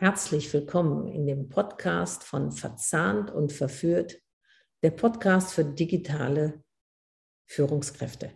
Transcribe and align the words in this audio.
Herzlich 0.00 0.50
willkommen 0.54 1.08
in 1.08 1.26
dem 1.26 1.50
Podcast 1.50 2.24
von 2.24 2.52
Verzahnt 2.52 3.30
und 3.30 3.52
Verführt, 3.52 4.18
der 4.82 4.92
Podcast 4.92 5.52
für 5.52 5.62
digitale 5.62 6.64
Führungskräfte. 7.44 8.32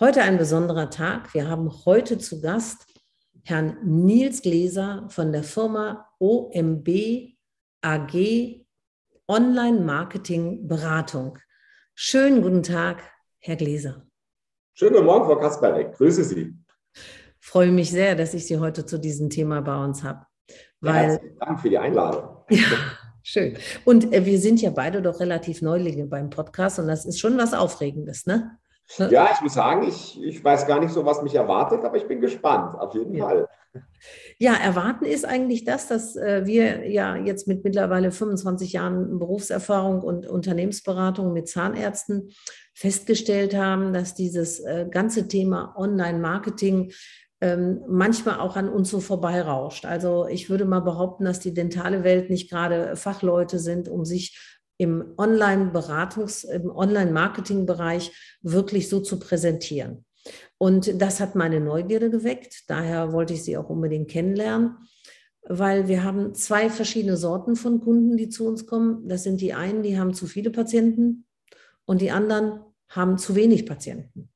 Heute 0.00 0.22
ein 0.22 0.38
besonderer 0.38 0.88
Tag. 0.88 1.34
Wir 1.34 1.50
haben 1.50 1.70
heute 1.84 2.16
zu 2.16 2.40
Gast 2.40 2.86
Herrn 3.44 3.76
Nils 3.84 4.40
Gläser 4.40 5.06
von 5.10 5.32
der 5.32 5.42
Firma 5.42 6.08
OMB 6.18 6.88
AG 7.82 8.64
Online 9.28 9.80
Marketing 9.80 10.66
Beratung. 10.66 11.38
Schönen 11.94 12.40
guten 12.40 12.62
Tag, 12.62 13.02
Herr 13.36 13.56
Gläser. 13.56 14.06
Schönen 14.72 14.94
guten 14.94 15.04
Morgen, 15.04 15.26
Frau 15.26 15.36
Kasperek. 15.36 15.92
Grüße 15.92 16.24
Sie. 16.24 16.54
freue 17.38 17.70
mich 17.70 17.90
sehr, 17.90 18.14
dass 18.14 18.32
ich 18.32 18.46
Sie 18.46 18.56
heute 18.56 18.86
zu 18.86 18.98
diesem 18.98 19.28
Thema 19.28 19.60
bei 19.60 19.84
uns 19.84 20.02
habe. 20.02 20.25
Weil, 20.80 21.12
ja, 21.12 21.46
Dank 21.46 21.60
für 21.60 21.70
die 21.70 21.78
Einladung. 21.78 22.36
Ja, 22.48 22.62
schön. 23.22 23.56
Und 23.84 24.12
äh, 24.12 24.24
wir 24.24 24.38
sind 24.38 24.62
ja 24.62 24.70
beide 24.70 25.02
doch 25.02 25.18
relativ 25.18 25.62
Neulinge 25.62 26.06
beim 26.06 26.30
Podcast 26.30 26.78
und 26.78 26.86
das 26.86 27.04
ist 27.04 27.18
schon 27.18 27.36
was 27.38 27.54
Aufregendes, 27.54 28.24
ne? 28.26 28.56
Ja, 28.98 29.30
ich 29.34 29.40
muss 29.40 29.54
sagen, 29.54 29.86
ich, 29.88 30.22
ich 30.22 30.44
weiß 30.44 30.66
gar 30.66 30.78
nicht 30.78 30.92
so, 30.92 31.04
was 31.04 31.22
mich 31.22 31.34
erwartet, 31.34 31.84
aber 31.84 31.96
ich 31.96 32.06
bin 32.06 32.20
gespannt, 32.20 32.78
auf 32.78 32.94
jeden 32.94 33.14
ja. 33.14 33.24
Fall. 33.24 33.48
Ja, 34.38 34.54
erwarten 34.54 35.04
ist 35.04 35.24
eigentlich 35.24 35.64
das, 35.64 35.88
dass 35.88 36.16
äh, 36.16 36.46
wir 36.46 36.88
ja 36.88 37.16
jetzt 37.16 37.48
mit 37.48 37.64
mittlerweile 37.64 38.12
25 38.12 38.72
Jahren 38.72 39.18
Berufserfahrung 39.18 40.02
und 40.02 40.26
Unternehmensberatung 40.26 41.32
mit 41.32 41.48
Zahnärzten 41.48 42.30
festgestellt 42.74 43.56
haben, 43.56 43.92
dass 43.92 44.14
dieses 44.14 44.60
äh, 44.60 44.86
ganze 44.90 45.28
Thema 45.28 45.74
Online-Marketing 45.76 46.92
ähm, 47.46 47.82
manchmal 47.88 48.40
auch 48.40 48.56
an 48.56 48.68
uns 48.68 48.90
so 48.90 49.00
vorbeirauscht. 49.00 49.84
Also 49.84 50.26
ich 50.26 50.50
würde 50.50 50.64
mal 50.64 50.80
behaupten, 50.80 51.24
dass 51.24 51.38
die 51.38 51.54
dentale 51.54 52.02
Welt 52.02 52.28
nicht 52.28 52.50
gerade 52.50 52.96
Fachleute 52.96 53.58
sind, 53.58 53.88
um 53.88 54.04
sich 54.04 54.38
im 54.78 55.14
Online-Beratungs-, 55.16 56.44
im 56.50 56.70
Online-Marketing-Bereich 56.70 58.38
wirklich 58.42 58.88
so 58.88 59.00
zu 59.00 59.18
präsentieren. 59.18 60.04
Und 60.58 61.00
das 61.00 61.20
hat 61.20 61.36
meine 61.36 61.60
Neugierde 61.60 62.10
geweckt. 62.10 62.64
Daher 62.66 63.12
wollte 63.12 63.34
ich 63.34 63.44
Sie 63.44 63.56
auch 63.56 63.70
unbedingt 63.70 64.10
kennenlernen, 64.10 64.76
weil 65.42 65.86
wir 65.86 66.02
haben 66.02 66.34
zwei 66.34 66.68
verschiedene 66.68 67.16
Sorten 67.16 67.54
von 67.54 67.80
Kunden, 67.80 68.16
die 68.16 68.28
zu 68.28 68.46
uns 68.46 68.66
kommen. 68.66 69.08
Das 69.08 69.22
sind 69.22 69.40
die 69.40 69.54
einen, 69.54 69.84
die 69.84 69.98
haben 69.98 70.14
zu 70.14 70.26
viele 70.26 70.50
Patienten 70.50 71.26
und 71.84 72.00
die 72.00 72.10
anderen 72.10 72.60
haben 72.88 73.18
zu 73.18 73.36
wenig 73.36 73.66
Patienten. 73.66 74.30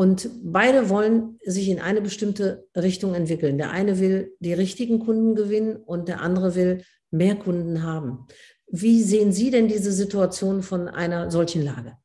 Und 0.00 0.30
beide 0.42 0.88
wollen 0.88 1.38
sich 1.44 1.68
in 1.68 1.78
eine 1.78 2.00
bestimmte 2.00 2.66
Richtung 2.74 3.12
entwickeln. 3.12 3.58
Der 3.58 3.70
eine 3.70 4.00
will 4.00 4.34
die 4.40 4.54
richtigen 4.54 5.04
Kunden 5.04 5.34
gewinnen 5.34 5.76
und 5.76 6.08
der 6.08 6.22
andere 6.22 6.54
will 6.54 6.84
mehr 7.10 7.34
Kunden 7.34 7.82
haben. 7.82 8.26
Wie 8.66 9.02
sehen 9.02 9.30
Sie 9.30 9.50
denn 9.50 9.68
diese 9.68 9.92
Situation 9.92 10.62
von 10.62 10.88
einer 10.88 11.30
solchen 11.30 11.62
Lage? 11.62 11.98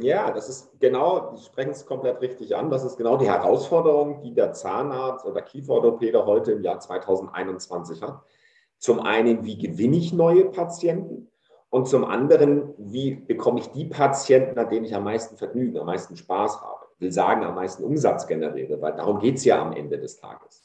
Ja, 0.00 0.32
das 0.32 0.48
ist 0.48 0.80
genau, 0.80 1.36
Sie 1.36 1.44
sprechen 1.44 1.70
es 1.70 1.86
komplett 1.86 2.20
richtig 2.20 2.56
an. 2.56 2.68
Das 2.68 2.82
ist 2.82 2.96
genau 2.96 3.16
die 3.16 3.28
Herausforderung, 3.28 4.22
die 4.22 4.34
der 4.34 4.52
Zahnarzt 4.52 5.24
oder 5.24 5.40
Kieferorthopäde 5.40 6.26
heute 6.26 6.50
im 6.50 6.64
Jahr 6.64 6.80
2021 6.80 8.02
hat. 8.02 8.24
Zum 8.78 8.98
einen, 8.98 9.44
wie 9.44 9.56
gewinne 9.56 9.98
ich 9.98 10.12
neue 10.12 10.46
Patienten? 10.46 11.30
Und 11.68 11.86
zum 11.86 12.04
anderen, 12.04 12.74
wie 12.76 13.14
bekomme 13.14 13.60
ich 13.60 13.68
die 13.68 13.84
Patienten, 13.84 14.58
an 14.58 14.68
denen 14.68 14.84
ich 14.84 14.96
am 14.96 15.04
meisten 15.04 15.36
Vergnügen, 15.36 15.78
am 15.78 15.86
meisten 15.86 16.16
Spaß 16.16 16.60
habe? 16.60 16.79
Will 17.00 17.12
sagen, 17.12 17.44
am 17.44 17.54
meisten 17.54 17.84
Umsatz 17.84 18.26
generiere, 18.26 18.80
weil 18.80 18.94
darum 18.94 19.18
geht 19.18 19.36
es 19.36 19.44
ja 19.44 19.60
am 19.60 19.72
Ende 19.72 19.98
des 19.98 20.18
Tages. 20.18 20.64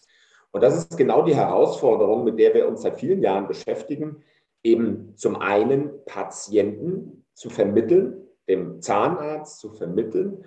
Und 0.52 0.61
das 0.61 0.78
ist 0.78 0.97
genau 0.97 1.22
die 1.23 1.36
Herausforderung, 1.36 2.23
mit 2.23 2.40
der 2.40 2.53
wir 2.53 2.68
uns 2.68 2.81
seit 2.81 2.97
vielen 2.97 3.22
Jahren 3.22 3.47
beschäftigen, 3.47 4.23
eben 4.63 5.13
zum 5.16 5.35
einen 5.35 5.91
Patienten 6.06 7.25
zu 7.34 7.50
vermitteln, 7.50 8.28
dem 8.47 8.81
Zahnarzt 8.81 9.59
zu 9.59 9.72
vermitteln, 9.72 10.45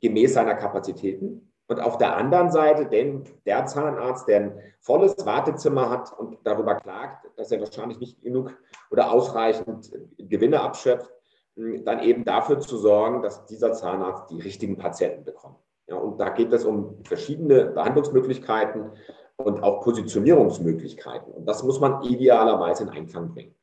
gemäß 0.00 0.34
seiner 0.34 0.54
Kapazitäten. 0.54 1.52
Und 1.68 1.80
auf 1.80 1.98
der 1.98 2.16
anderen 2.16 2.50
Seite, 2.50 2.86
denn 2.86 3.24
der 3.44 3.66
Zahnarzt, 3.66 4.28
der 4.28 4.40
ein 4.40 4.58
volles 4.80 5.26
Wartezimmer 5.26 5.90
hat 5.90 6.16
und 6.16 6.38
darüber 6.44 6.76
klagt, 6.76 7.26
dass 7.36 7.50
er 7.50 7.60
wahrscheinlich 7.60 7.98
nicht 7.98 8.22
genug 8.22 8.52
oder 8.90 9.10
ausreichend 9.10 9.90
Gewinne 10.16 10.60
abschöpft, 10.60 11.12
dann 11.56 12.00
eben 12.00 12.24
dafür 12.24 12.60
zu 12.60 12.76
sorgen, 12.76 13.22
dass 13.22 13.46
dieser 13.46 13.72
Zahnarzt 13.72 14.30
die 14.30 14.40
richtigen 14.40 14.76
Patienten 14.76 15.24
bekommt. 15.24 15.56
Ja, 15.88 15.96
und 15.96 16.18
da 16.18 16.30
geht 16.30 16.52
es 16.52 16.64
um 16.64 17.02
verschiedene 17.04 17.66
Behandlungsmöglichkeiten 17.66 18.90
und 19.36 19.62
auch 19.62 19.82
Positionierungsmöglichkeiten. 19.82 21.32
Und 21.32 21.46
das 21.46 21.62
muss 21.62 21.80
man 21.80 22.02
idealerweise 22.02 22.84
in 22.84 22.88
Einklang 22.90 23.32
bringen. 23.32 23.54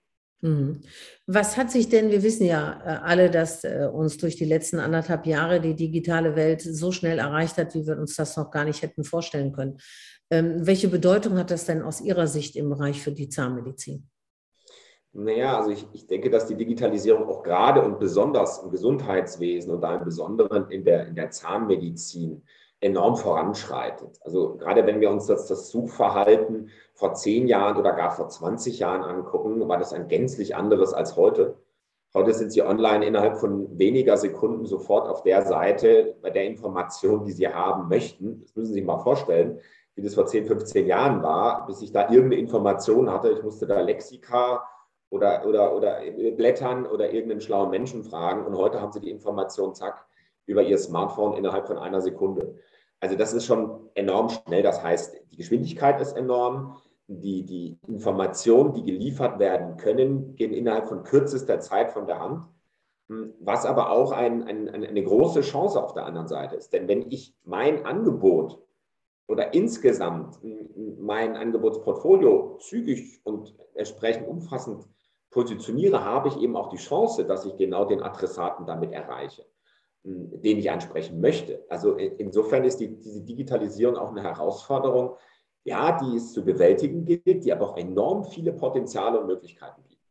Mhm. 0.41 0.81
Was 1.25 1.55
hat 1.55 1.71
sich 1.71 1.87
denn, 1.89 2.11
wir 2.11 2.21
wissen 2.21 2.45
ja 2.45 2.81
äh, 2.85 2.99
alle, 3.03 3.29
dass 3.29 3.63
äh, 3.63 3.87
uns 3.91 4.17
durch 4.17 4.35
die 4.35 4.45
letzten 4.45 4.79
anderthalb 4.79 5.25
Jahre 5.25 5.61
die 5.61 5.75
digitale 5.75 6.35
Welt 6.35 6.61
so 6.61 6.91
schnell 6.91 7.19
erreicht 7.19 7.57
hat, 7.57 7.73
wie 7.75 7.87
wir 7.87 7.97
uns 7.97 8.15
das 8.15 8.35
noch 8.35 8.51
gar 8.51 8.65
nicht 8.65 8.81
hätten 8.81 9.03
vorstellen 9.03 9.53
können. 9.53 9.77
Ähm, 10.29 10.65
welche 10.65 10.89
Bedeutung 10.89 11.37
hat 11.37 11.49
das 11.49 11.65
denn 11.65 11.81
aus 11.81 12.01
Ihrer 12.01 12.27
Sicht 12.27 12.55
im 12.55 12.69
Bereich 12.69 13.01
für 13.01 13.11
die 13.11 13.29
Zahnmedizin? 13.29 14.09
Naja, 15.15 15.57
also 15.57 15.69
ich, 15.69 15.87
ich 15.93 16.07
denke, 16.07 16.31
dass 16.31 16.47
die 16.47 16.55
Digitalisierung 16.55 17.27
auch 17.29 17.43
gerade 17.43 17.83
und 17.83 17.99
besonders 17.99 18.63
im 18.63 18.71
Gesundheitswesen 18.71 19.71
und 19.71 19.81
da 19.81 19.95
im 19.95 20.03
Besonderen 20.03 20.71
in 20.71 20.83
der, 20.83 21.07
in 21.07 21.13
der 21.13 21.29
Zahnmedizin 21.29 22.43
enorm 22.79 23.15
voranschreitet. 23.15 24.19
Also 24.23 24.57
gerade 24.57 24.87
wenn 24.87 25.01
wir 25.01 25.11
uns 25.11 25.27
das, 25.27 25.47
das 25.47 25.69
Suchverhalten 25.69 26.69
vor 26.95 27.13
zehn 27.13 27.47
Jahren 27.47 27.77
oder 27.77 27.93
gar 27.93 28.09
vor 28.09 28.27
20 28.27 28.79
Jahren 28.79 29.03
angucken, 29.03 29.67
war 29.67 29.77
das 29.77 29.93
ein 29.93 30.07
gänzlich 30.07 30.55
anderes 30.55 30.93
als 30.93 31.15
heute. 31.15 31.57
Heute 32.15 32.33
sind 32.33 32.51
Sie 32.51 32.63
online 32.63 33.05
innerhalb 33.05 33.37
von 33.37 33.77
weniger 33.77 34.17
Sekunden 34.17 34.65
sofort 34.65 35.07
auf 35.07 35.21
der 35.21 35.43
Seite 35.43 36.15
bei 36.23 36.31
der 36.31 36.45
Information, 36.45 37.23
die 37.23 37.31
Sie 37.31 37.47
haben 37.47 37.87
möchten. 37.87 38.41
Das 38.41 38.55
müssen 38.55 38.67
Sie 38.67 38.79
sich 38.79 38.83
mal 38.83 38.99
vorstellen, 38.99 39.59
wie 39.95 40.01
das 40.01 40.15
vor 40.15 40.25
10, 40.25 40.45
15 40.45 40.87
Jahren 40.87 41.21
war, 41.21 41.67
bis 41.67 41.83
ich 41.83 41.91
da 41.91 42.09
irgendeine 42.09 42.37
Information 42.37 43.11
hatte. 43.11 43.29
Ich 43.29 43.43
musste 43.43 43.67
da 43.67 43.79
Lexika 43.79 44.67
oder, 45.13 45.45
oder, 45.45 45.75
oder 45.75 46.01
blättern 46.31 46.87
oder 46.87 47.11
irgendeinen 47.11 47.39
schlauen 47.39 47.69
Menschen 47.69 48.03
fragen. 48.03 48.47
Und 48.47 48.57
heute 48.57 48.81
haben 48.81 48.91
sie 48.91 48.99
die 48.99 49.11
Information, 49.11 49.75
zack, 49.75 50.07
über 50.47 50.63
ihr 50.63 50.79
Smartphone 50.79 51.37
innerhalb 51.37 51.67
von 51.67 51.77
einer 51.77 52.01
Sekunde. 52.01 52.55
Also 52.99 53.15
das 53.15 53.31
ist 53.31 53.45
schon 53.45 53.89
enorm 53.93 54.29
schnell. 54.29 54.63
Das 54.63 54.81
heißt, 54.81 55.15
die 55.31 55.37
Geschwindigkeit 55.37 56.01
ist 56.01 56.13
enorm. 56.13 56.77
Die, 57.07 57.45
die 57.45 57.77
Informationen, 57.87 58.73
die 58.73 58.83
geliefert 58.83 59.37
werden 59.37 59.77
können, 59.77 60.35
gehen 60.35 60.51
innerhalb 60.51 60.87
von 60.87 61.03
kürzester 61.03 61.59
Zeit 61.59 61.91
von 61.91 62.07
der 62.07 62.19
Hand. 62.19 62.47
Was 63.39 63.67
aber 63.67 63.91
auch 63.91 64.11
ein, 64.11 64.41
ein, 64.41 64.67
eine 64.67 65.03
große 65.03 65.41
Chance 65.41 65.83
auf 65.83 65.93
der 65.93 66.07
anderen 66.07 66.27
Seite 66.27 66.55
ist. 66.55 66.73
Denn 66.73 66.87
wenn 66.87 67.11
ich 67.11 67.35
mein 67.43 67.85
Angebot 67.85 68.59
oder 69.27 69.53
insgesamt 69.53 70.39
mein 70.97 71.35
Angebotsportfolio 71.35 72.57
zügig 72.59 73.21
und 73.23 73.53
entsprechend 73.75 74.27
umfassend 74.27 74.87
positioniere, 75.33 76.05
habe 76.05 76.29
ich 76.29 76.37
eben 76.39 76.55
auch 76.55 76.69
die 76.69 76.77
Chance, 76.77 77.25
dass 77.25 77.45
ich 77.45 77.57
genau 77.57 77.85
den 77.85 78.01
Adressaten 78.01 78.65
damit 78.65 78.91
erreiche, 78.91 79.45
hm, 80.03 80.41
den 80.41 80.59
ich 80.59 80.71
ansprechen 80.71 81.19
möchte. 81.19 81.65
Also 81.69 81.95
insofern 81.95 82.63
ist 82.63 82.77
die, 82.77 82.95
diese 82.99 83.21
Digitalisierung 83.21 83.97
auch 83.97 84.11
eine 84.11 84.23
Herausforderung, 84.23 85.17
ja, 85.65 85.97
die 85.97 86.17
es 86.17 86.33
zu 86.33 86.45
bewältigen 86.45 87.05
gilt, 87.05 87.43
die 87.43 87.51
aber 87.51 87.69
auch 87.69 87.77
enorm 87.77 88.25
viele 88.25 88.53
Potenziale 88.53 89.19
und 89.19 89.27
Möglichkeiten 89.27 89.81
bietet. 89.83 90.03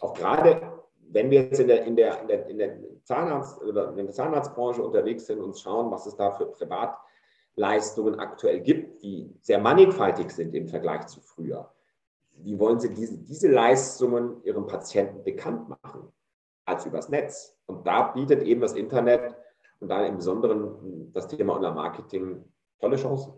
Auch 0.00 0.14
gerade, 0.14 0.72
wenn 1.10 1.30
wir 1.30 1.42
jetzt 1.42 1.60
in 1.60 1.68
der, 1.68 1.84
in 1.84 1.96
der, 1.96 2.22
in 2.22 2.28
der, 2.28 2.46
in 2.46 2.58
der 2.58 2.78
Zahnarzt- 3.04 3.60
oder 3.62 3.90
in 3.90 4.06
der 4.06 4.14
Zahnarztbranche 4.14 4.82
unterwegs 4.82 5.26
sind 5.26 5.40
und 5.40 5.58
schauen, 5.58 5.90
was 5.90 6.06
es 6.06 6.16
da 6.16 6.30
für 6.30 6.46
Privatleistungen 6.46 8.18
aktuell 8.18 8.60
gibt, 8.60 9.02
die 9.02 9.34
sehr 9.40 9.58
mannigfaltig 9.58 10.30
sind 10.30 10.54
im 10.54 10.68
Vergleich 10.68 11.06
zu 11.08 11.20
früher 11.20 11.70
wie 12.44 12.58
wollen 12.58 12.80
Sie 12.80 12.92
diese, 12.92 13.18
diese 13.18 13.48
Leistungen 13.48 14.42
Ihrem 14.44 14.66
Patienten 14.66 15.22
bekannt 15.24 15.68
machen 15.68 16.12
als 16.66 16.86
übers 16.86 17.08
Netz? 17.08 17.56
Und 17.66 17.86
da 17.86 18.08
bietet 18.12 18.42
eben 18.42 18.60
das 18.60 18.74
Internet 18.74 19.34
und 19.80 19.88
da 19.88 20.04
im 20.06 20.16
Besonderen 20.16 21.12
das 21.12 21.28
Thema 21.28 21.56
Online-Marketing 21.56 22.44
tolle 22.80 22.96
Chancen. 22.96 23.32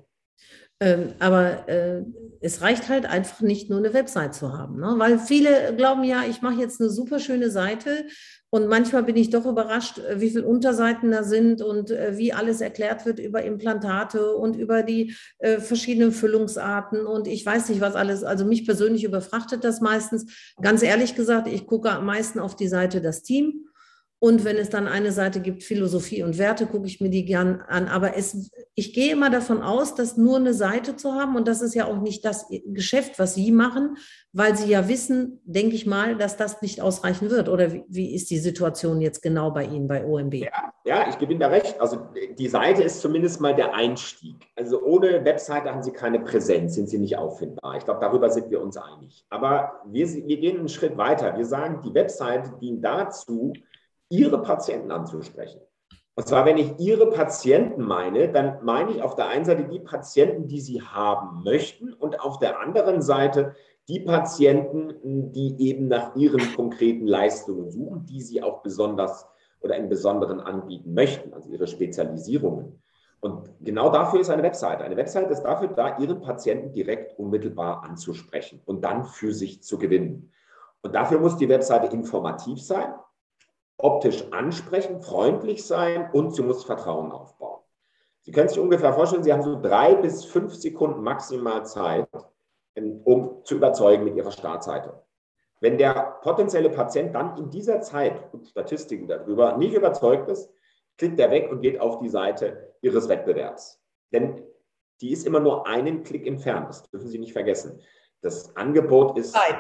Ähm, 0.81 1.15
aber 1.21 1.69
äh, 1.69 2.05
es 2.43 2.61
reicht 2.61 2.89
halt 2.89 3.07
einfach 3.07 3.41
nicht 3.41 3.71
nur 3.71 3.79
eine 3.79 3.95
Website 3.95 4.35
zu 4.35 4.53
haben, 4.53 4.81
ne? 4.81 4.95
weil 4.99 5.19
viele 5.19 5.75
glauben 5.77 6.05
ja, 6.05 6.25
ich 6.29 6.43
mache 6.43 6.61
jetzt 6.61 6.81
eine 6.81 6.91
super 6.91 7.19
schöne 7.19 7.51
Seite 7.51 8.07
und 8.51 8.69
manchmal 8.69 9.03
bin 9.03 9.17
ich 9.17 9.31
doch 9.31 9.47
überrascht, 9.47 9.99
äh, 9.99 10.21
wie 10.21 10.31
viele 10.31 10.47
Unterseiten 10.47 11.11
da 11.11 11.23
sind 11.23 11.63
und 11.63 11.91
äh, 11.91 12.19
wie 12.19 12.33
alles 12.33 12.61
erklärt 12.61 13.07
wird 13.07 13.19
über 13.19 13.43
Implantate 13.43 14.37
und 14.37 14.57
über 14.57 14.83
die 14.83 15.15
äh, 15.39 15.59
verschiedenen 15.59 16.13
Füllungsarten 16.13 17.07
und 17.07 17.29
ich 17.29 17.47
weiß 17.47 17.71
nicht, 17.71 17.81
was 17.81 17.95
alles. 17.95 18.25
Also 18.25 18.45
mich 18.45 18.67
persönlich 18.67 19.05
überfrachtet 19.05 19.65
das 19.65 19.81
meistens. 19.81 20.53
Ganz 20.61 20.83
ehrlich 20.83 21.15
gesagt, 21.15 21.49
ich 21.49 21.67
gucke 21.67 21.91
am 21.91 22.05
meisten 22.05 22.41
auf 22.41 22.55
die 22.55 22.69
Seite 22.69 23.01
das 23.01 23.23
Team 23.23 23.69
Und 24.25 24.45
wenn 24.45 24.57
es 24.57 24.71
dann 24.71 24.87
eine 24.87 25.11
Seite 25.11 25.41
gibt, 25.41 25.65
Philosophie 25.65 26.23
und 26.23 26.39
Werte, 26.39 26.67
gucke 26.67 26.87
ich 26.87 27.01
mir 27.01 27.11
die 27.11 27.25
gern 27.25 27.61
an. 27.67 27.89
Aber 27.89 28.17
es, 28.17 28.53
ich 28.77 28.95
gehe 28.95 29.11
immer 29.11 29.31
davon 29.31 29.63
aus, 29.63 29.97
dass 29.97 30.17
nur 30.17 30.37
eine 30.37 30.55
Seite 30.55 30.95
zu 30.95 31.15
haben, 31.15 31.35
und 31.35 31.49
das 31.49 31.61
ist 31.61 31.75
ja 31.75 31.87
auch 31.87 32.01
nicht 32.01 32.25
das 32.25 32.47
Geschäft, 32.67 33.19
was 33.19 33.35
Sie 33.35 33.51
machen, 33.51 33.97
weil 34.33 34.57
Sie 34.57 34.71
ja 34.71 34.87
wissen, 34.87 35.41
denke 35.43 35.75
ich 35.75 35.87
mal, 35.87 36.17
dass 36.17 36.37
das 36.37 36.63
nicht 36.63 36.81
ausreichen 36.81 37.31
wird. 37.31 37.49
Oder 37.49 37.73
wie, 37.73 37.83
wie 37.89 38.15
ist 38.15 38.31
die 38.31 38.39
Situation 38.39 39.01
jetzt 39.01 39.23
genau 39.23 39.51
bei 39.51 39.65
Ihnen, 39.65 39.89
bei 39.89 40.07
OMB? 40.07 40.35
Ja, 40.35 40.73
ja, 40.85 41.09
ich 41.09 41.19
gebe 41.19 41.33
Ihnen 41.33 41.41
da 41.41 41.49
recht. 41.49 41.81
Also 41.81 42.07
die 42.39 42.49
Seite 42.49 42.85
ist 42.85 43.01
zumindest 43.01 43.41
mal 43.41 43.57
der 43.57 43.75
Einstieg. 43.75 44.37
Also 44.55 44.85
ohne 44.85 45.25
Webseite 45.25 45.69
haben 45.69 45.83
Sie 45.83 45.91
keine 45.91 46.21
Präsenz, 46.21 46.77
sind 46.77 46.89
Sie 46.89 46.99
nicht 46.99 47.19
auffindbar. 47.19 47.77
Ich 47.77 47.85
glaube, 47.85 47.99
darüber 47.99 48.31
sind 48.31 48.53
wir 48.53 48.63
uns 48.63 48.77
einig. 48.77 49.27
Aber 49.31 49.83
wir, 49.91 50.07
wir 50.07 50.37
gehen 50.37 50.61
einen 50.61 50.69
Schritt 50.69 50.97
weiter. 50.97 51.37
Wir 51.37 51.45
sagen, 51.45 51.81
die 51.85 51.93
Webseite 51.93 52.53
dient 52.61 52.85
dazu, 52.85 53.53
Ihre 54.13 54.43
Patienten 54.43 54.91
anzusprechen. 54.91 55.63
Und 56.15 56.29
zwar, 56.29 56.45
wenn 56.45 56.59
ich 56.59 56.79
Ihre 56.79 57.11
Patienten 57.11 57.83
meine, 57.83 58.31
dann 58.31 58.63
meine 58.63 58.91
ich 58.91 59.03
auf 59.03 59.15
der 59.15 59.29
einen 59.29 59.47
Seite 59.47 59.65
die 59.65 59.81
Patienten, 59.81 60.47
die 60.47 60.61
Sie 60.61 60.83
haben 60.83 61.43
möchten 61.43 61.95
und 61.95 62.21
auf 62.21 62.39
der 62.39 62.61
anderen 62.61 63.01
Seite 63.01 63.55
die 63.89 64.01
Patienten, 64.01 65.33
die 65.33 65.57
eben 65.59 65.89
nach 65.89 66.15
Ihren 66.15 66.55
konkreten 66.55 67.07
Leistungen 67.07 67.71
suchen, 67.71 68.05
die 68.05 68.21
Sie 68.21 68.43
auch 68.43 68.63
besonders 68.63 69.27
oder 69.63 69.77
im 69.77 69.89
Besonderen 69.89 70.41
anbieten 70.41 70.93
möchten, 70.93 71.33
also 71.33 71.51
Ihre 71.51 71.67
Spezialisierungen. 71.67 72.83
Und 73.21 73.49
genau 73.61 73.89
dafür 73.89 74.21
ist 74.21 74.29
eine 74.29 74.43
Webseite. 74.43 74.85
Eine 74.85 74.97
Webseite 74.99 75.33
ist 75.33 75.43
dafür 75.43 75.69
da, 75.69 75.97
Ihren 75.97 76.21
Patienten 76.21 76.73
direkt 76.73 77.19
unmittelbar 77.19 77.83
anzusprechen 77.85 78.61
und 78.67 78.85
dann 78.85 79.05
für 79.05 79.33
sich 79.33 79.63
zu 79.63 79.79
gewinnen. 79.79 80.33
Und 80.83 80.95
dafür 80.95 81.19
muss 81.19 81.39
die 81.39 81.49
Webseite 81.49 81.87
informativ 81.87 82.61
sein 82.61 82.93
optisch 83.83 84.25
ansprechen, 84.31 85.03
freundlich 85.03 85.67
sein 85.67 86.09
und 86.13 86.35
sie 86.35 86.43
muss 86.43 86.65
Vertrauen 86.65 87.11
aufbauen. 87.13 87.61
Sie 88.21 88.31
können 88.31 88.49
sich 88.49 88.61
ungefähr 88.61 88.93
vorstellen, 88.93 89.25
Sie 89.25 89.33
haben 89.33 89.43
so 89.43 89.61
drei 89.61 89.97
bis 89.97 90.25
fünf 90.25 90.55
Sekunden 90.55 91.03
maximal 91.03 91.67
Zeit, 91.67 92.09
um 92.77 93.45
zu 93.45 93.57
überzeugen 93.57 94.05
mit 94.05 94.15
Ihrer 94.15 94.31
Startseite. 94.31 95.03
Wenn 95.61 95.77
der 95.77 96.19
potenzielle 96.23 96.71
Patient 96.71 97.15
dann 97.15 97.37
in 97.37 97.51
dieser 97.51 97.81
Zeit, 97.81 98.31
Statistiken 98.49 99.09
darüber, 99.09 99.57
nicht 99.57 99.75
überzeugt 99.75 100.29
ist, 100.29 100.53
klickt 100.97 101.19
er 101.19 101.33
weg 101.33 101.51
und 101.51 101.61
geht 101.61 101.81
auf 101.81 101.99
die 101.99 102.09
Seite 102.09 102.75
Ihres 102.81 103.09
Wettbewerbs. 103.09 103.83
Denn 104.13 104.45
die 105.01 105.11
ist 105.11 105.27
immer 105.27 105.41
nur 105.41 105.67
einen 105.67 106.05
Klick 106.05 106.27
entfernt. 106.27 106.69
Das 106.69 106.89
dürfen 106.91 107.09
Sie 107.09 107.19
nicht 107.19 107.33
vergessen. 107.33 107.81
Das 108.23 108.55
Angebot 108.57 109.19
ist. 109.19 109.33
Zwei. 109.33 109.59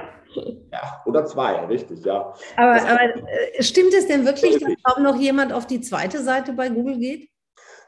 Ja, 0.72 1.02
oder 1.04 1.26
zwei, 1.26 1.66
richtig, 1.66 2.04
ja. 2.04 2.32
Aber, 2.56 2.80
aber 2.80 3.16
äh, 3.28 3.62
stimmt 3.62 3.92
es 3.92 4.06
denn 4.06 4.24
wirklich, 4.24 4.58
dass 4.58 4.72
kaum 4.82 5.02
noch 5.02 5.16
jemand 5.16 5.52
auf 5.52 5.66
die 5.66 5.80
zweite 5.80 6.22
Seite 6.22 6.54
bei 6.54 6.70
Google 6.70 6.98
geht? 6.98 7.28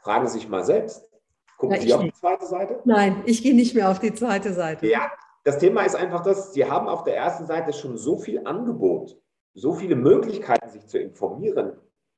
Fragen 0.03 0.27
Sie 0.27 0.37
sich 0.37 0.47
mal 0.47 0.63
selbst. 0.63 1.09
Gucken 1.57 1.77
ja, 1.77 1.81
Sie 1.81 1.93
auf 1.93 2.01
die 2.01 2.13
zweite 2.13 2.45
Seite? 2.45 2.81
Nein, 2.85 3.23
ich 3.25 3.41
gehe 3.41 3.55
nicht 3.55 3.73
mehr 3.73 3.89
auf 3.89 3.99
die 3.99 4.13
zweite 4.13 4.53
Seite. 4.53 4.85
Ja, 4.87 5.09
das 5.43 5.57
Thema 5.57 5.83
ist 5.83 5.95
einfach 5.95 6.21
das, 6.21 6.53
Sie 6.53 6.69
haben 6.69 6.87
auf 6.87 7.03
der 7.03 7.15
ersten 7.15 7.45
Seite 7.45 7.73
schon 7.73 7.97
so 7.97 8.17
viel 8.17 8.45
Angebot, 8.45 9.17
so 9.53 9.73
viele 9.73 9.95
Möglichkeiten, 9.95 10.69
sich 10.69 10.85
zu 10.87 10.99
informieren. 10.99 11.73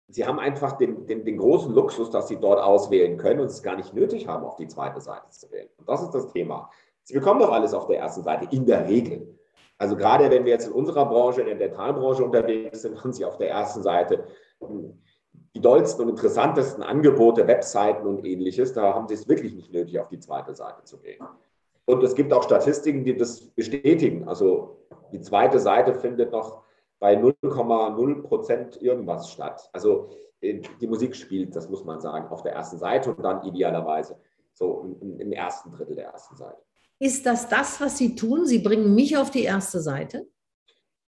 Sie 0.09 0.25
haben 0.25 0.39
einfach 0.39 0.77
den, 0.77 1.05
den, 1.05 1.25
den 1.25 1.37
großen 1.37 1.73
Luxus, 1.73 2.09
dass 2.09 2.27
Sie 2.29 2.37
dort 2.37 2.61
auswählen 2.61 3.17
können 3.17 3.41
und 3.41 3.47
es 3.47 3.61
gar 3.61 3.75
nicht 3.75 3.93
nötig 3.93 4.27
haben, 4.27 4.45
auf 4.45 4.55
die 4.55 4.67
zweite 4.67 5.01
Seite 5.01 5.29
zu 5.29 5.51
wählen. 5.51 5.69
Und 5.77 5.87
das 5.87 6.01
ist 6.01 6.11
das 6.11 6.31
Thema. 6.31 6.69
Sie 7.07 7.13
bekommen 7.13 7.39
doch 7.39 7.53
alles 7.53 7.73
auf 7.73 7.87
der 7.87 7.99
ersten 7.99 8.21
Seite, 8.21 8.53
in 8.53 8.65
der 8.65 8.85
Regel. 8.85 9.39
Also 9.77 9.95
gerade 9.95 10.29
wenn 10.29 10.43
wir 10.43 10.51
jetzt 10.51 10.67
in 10.67 10.73
unserer 10.73 11.05
Branche, 11.05 11.39
in 11.39 11.47
der 11.47 11.55
Dentalbranche 11.55 12.21
unterwegs 12.21 12.81
sind, 12.81 13.01
haben 13.01 13.13
Sie 13.13 13.23
auf 13.23 13.37
der 13.37 13.49
ersten 13.49 13.81
Seite 13.81 14.25
hm, 14.59 15.01
die 15.55 15.61
dollsten 15.61 16.03
und 16.03 16.09
interessantesten 16.09 16.83
Angebote, 16.83 17.47
Webseiten 17.47 18.05
und 18.05 18.25
ähnliches. 18.25 18.73
Da 18.73 18.93
haben 18.93 19.07
Sie 19.07 19.13
es 19.13 19.25
wirklich 19.25 19.55
nicht 19.55 19.71
nötig, 19.71 19.97
auf 20.01 20.09
die 20.09 20.19
zweite 20.19 20.53
Seite 20.53 20.83
zu 20.83 20.99
gehen. 20.99 21.25
Und 21.85 22.03
es 22.03 22.13
gibt 22.13 22.33
auch 22.33 22.43
Statistiken, 22.43 23.05
die 23.05 23.15
das 23.15 23.39
bestätigen. 23.39 24.27
Also 24.27 24.81
die 25.13 25.21
zweite 25.21 25.59
Seite 25.59 25.95
findet 25.95 26.33
noch 26.33 26.63
bei 26.99 27.15
0,0 27.15 28.21
Prozent 28.23 28.81
irgendwas 28.81 29.31
statt. 29.31 29.69
Also 29.71 30.09
äh, 30.41 30.59
die 30.81 30.87
Musik 30.87 31.15
spielt, 31.15 31.55
das 31.55 31.69
muss 31.69 31.85
man 31.85 32.01
sagen, 32.01 32.27
auf 32.27 32.43
der 32.43 32.51
ersten 32.51 32.79
Seite 32.79 33.11
und 33.11 33.23
dann 33.23 33.43
idealerweise 33.43 34.17
so 34.51 34.97
im, 34.99 35.21
im 35.21 35.31
ersten 35.31 35.71
Drittel 35.71 35.95
der 35.95 36.07
ersten 36.07 36.35
Seite. 36.35 36.66
Ist 36.99 37.25
das 37.25 37.47
das, 37.47 37.79
was 37.79 37.97
Sie 37.97 38.15
tun? 38.15 38.45
Sie 38.45 38.59
bringen 38.59 38.95
mich 38.95 39.17
auf 39.17 39.29
die 39.29 39.43
erste 39.43 39.79
Seite? 39.79 40.27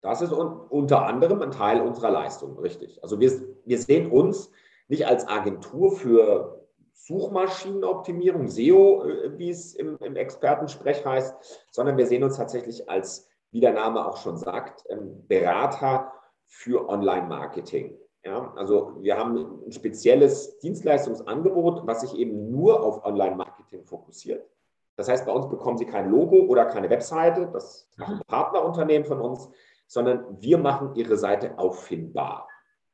Das 0.01 0.21
ist 0.21 0.31
un 0.31 0.59
unter 0.69 1.05
anderem 1.05 1.41
ein 1.41 1.51
Teil 1.51 1.81
unserer 1.81 2.11
Leistung, 2.11 2.57
richtig. 2.59 3.01
Also 3.01 3.19
wir, 3.19 3.31
wir 3.65 3.79
sehen 3.79 4.11
uns 4.11 4.51
nicht 4.87 5.07
als 5.07 5.27
Agentur 5.27 5.91
für 5.93 6.67
Suchmaschinenoptimierung, 6.93 8.47
SEO, 8.47 9.03
äh, 9.03 9.37
wie 9.37 9.49
es 9.49 9.75
im, 9.75 9.97
im 9.99 10.15
Expertensprech 10.15 11.05
heißt, 11.05 11.65
sondern 11.71 11.97
wir 11.97 12.07
sehen 12.07 12.23
uns 12.23 12.37
tatsächlich 12.37 12.89
als, 12.89 13.27
wie 13.51 13.59
der 13.59 13.73
Name 13.73 14.05
auch 14.05 14.17
schon 14.17 14.37
sagt, 14.37 14.83
ähm, 14.89 15.25
Berater 15.27 16.11
für 16.45 16.87
Online-Marketing. 16.89 17.97
Ja, 18.23 18.53
also 18.55 18.93
wir 19.01 19.17
haben 19.17 19.63
ein 19.67 19.71
spezielles 19.71 20.57
Dienstleistungsangebot, 20.59 21.85
was 21.85 22.01
sich 22.01 22.15
eben 22.15 22.49
nur 22.49 22.83
auf 22.83 23.05
Online-Marketing 23.05 23.85
fokussiert. 23.85 24.49
Das 24.97 25.09
heißt, 25.09 25.25
bei 25.25 25.31
uns 25.31 25.49
bekommen 25.49 25.77
Sie 25.77 25.85
kein 25.85 26.09
Logo 26.09 26.37
oder 26.45 26.65
keine 26.65 26.89
Webseite, 26.89 27.49
das 27.51 27.87
ist 27.89 28.01
ein 28.01 28.21
Partnerunternehmen 28.27 29.05
von 29.05 29.19
uns, 29.19 29.49
sondern 29.87 30.41
wir 30.41 30.57
machen 30.57 30.95
Ihre 30.95 31.17
Seite 31.17 31.57
auffindbar. 31.57 32.47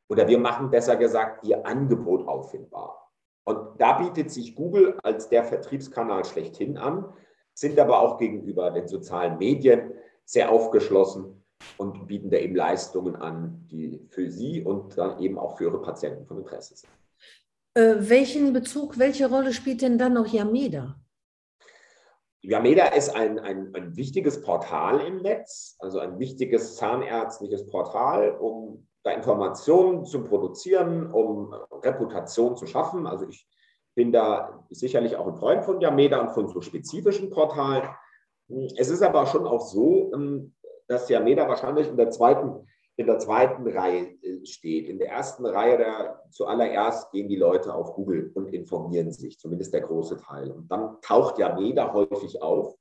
Oder 0.09 0.27
wir 0.27 0.39
machen 0.39 0.69
besser 0.71 0.95
gesagt 0.95 1.45
Ihr 1.45 1.65
Angebot 1.65 2.27
auffindbar. 2.27 3.09
Und 3.43 3.79
da 3.79 3.93
bietet 3.93 4.31
sich 4.31 4.55
Google 4.55 4.97
als 5.03 5.29
der 5.29 5.43
Vertriebskanal 5.43 6.25
schlechthin 6.25 6.77
an, 6.77 7.13
sind 7.53 7.79
aber 7.79 7.99
auch 7.99 8.17
gegenüber 8.17 8.71
den 8.71 8.87
sozialen 8.87 9.37
Medien 9.37 9.93
sehr 10.25 10.51
aufgeschlossen 10.51 11.43
und 11.77 12.07
bieten 12.07 12.29
da 12.29 12.37
eben 12.37 12.55
Leistungen 12.55 13.15
an, 13.15 13.67
die 13.71 14.05
für 14.09 14.29
Sie 14.29 14.63
und 14.63 14.97
dann 14.97 15.19
eben 15.19 15.37
auch 15.37 15.57
für 15.57 15.65
Ihre 15.65 15.81
Patienten 15.81 16.25
von 16.25 16.39
Interesse 16.39 16.75
sind. 16.75 16.89
Äh, 17.73 18.09
welchen 18.09 18.53
Bezug, 18.53 18.99
welche 18.99 19.29
Rolle 19.29 19.53
spielt 19.53 19.81
denn 19.81 19.97
dann 19.97 20.13
noch 20.13 20.27
Yameda? 20.27 21.00
Yameda 22.41 22.87
ist 22.87 23.15
ein, 23.15 23.39
ein, 23.39 23.73
ein 23.75 23.95
wichtiges 23.95 24.41
Portal 24.41 24.99
im 25.01 25.17
Netz, 25.17 25.75
also 25.79 25.99
ein 25.99 26.17
wichtiges 26.19 26.75
zahnärztliches 26.75 27.67
Portal, 27.67 28.31
um 28.31 28.87
da 29.03 29.11
Informationen 29.11 30.05
zu 30.05 30.23
produzieren, 30.23 31.11
um 31.11 31.53
Reputation 31.83 32.55
zu 32.55 32.65
schaffen. 32.65 33.05
Also 33.05 33.27
ich 33.27 33.47
bin 33.95 34.11
da 34.11 34.65
sicherlich 34.69 35.15
auch 35.15 35.27
ein 35.27 35.37
Freund 35.37 35.65
von 35.65 35.81
Yameda 35.81 36.19
und 36.19 36.31
von 36.31 36.47
so 36.47 36.61
spezifischen 36.61 37.29
Portalen. 37.29 37.89
Es 38.77 38.89
ist 38.89 39.01
aber 39.01 39.27
schon 39.27 39.45
auch 39.45 39.61
so, 39.61 40.11
ähm, 40.13 40.53
dass 40.87 41.09
Yameda 41.09 41.47
wahrscheinlich 41.47 41.87
in 41.87 41.97
der 41.97 42.09
zweiten 42.09 42.67
in 43.01 43.07
der 43.07 43.19
zweiten 43.19 43.67
Reihe 43.67 44.07
äh, 44.21 44.45
steht. 44.45 44.87
In 44.87 44.97
der 44.97 45.09
ersten 45.09 45.45
Reihe, 45.45 45.77
da 45.77 46.21
zuallererst 46.29 47.11
gehen 47.11 47.27
die 47.27 47.35
Leute 47.35 47.73
auf 47.73 47.93
Google 47.93 48.31
und 48.35 48.47
informieren 48.53 49.11
sich, 49.11 49.39
zumindest 49.39 49.73
der 49.73 49.81
große 49.81 50.17
Teil. 50.17 50.51
Und 50.51 50.71
dann 50.71 50.97
taucht 51.01 51.37
Yameda 51.37 51.91
häufig 51.93 52.41
auf, 52.41 52.75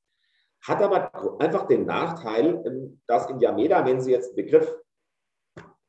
hat 0.63 0.83
aber 0.83 1.41
einfach 1.41 1.67
den 1.67 1.87
Nachteil, 1.87 2.63
ähm, 2.67 3.01
dass 3.07 3.29
in 3.29 3.41
Yameda, 3.41 3.85
wenn 3.85 4.01
Sie 4.01 4.13
jetzt 4.13 4.37
den 4.37 4.45
Begriff 4.45 4.75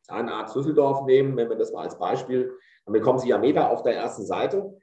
Zahnarzt 0.03 0.55
Düsseldorf 0.55 1.05
nehmen, 1.05 1.37
wenn 1.37 1.49
wir 1.49 1.57
das 1.57 1.71
mal 1.71 1.83
als 1.83 1.97
Beispiel, 1.97 2.51
dann 2.85 2.93
bekommen 2.93 3.19
Sie 3.19 3.29
Yameda 3.29 3.69
auf 3.69 3.83
der 3.83 3.95
ersten 3.95 4.25
Seite 4.25 4.75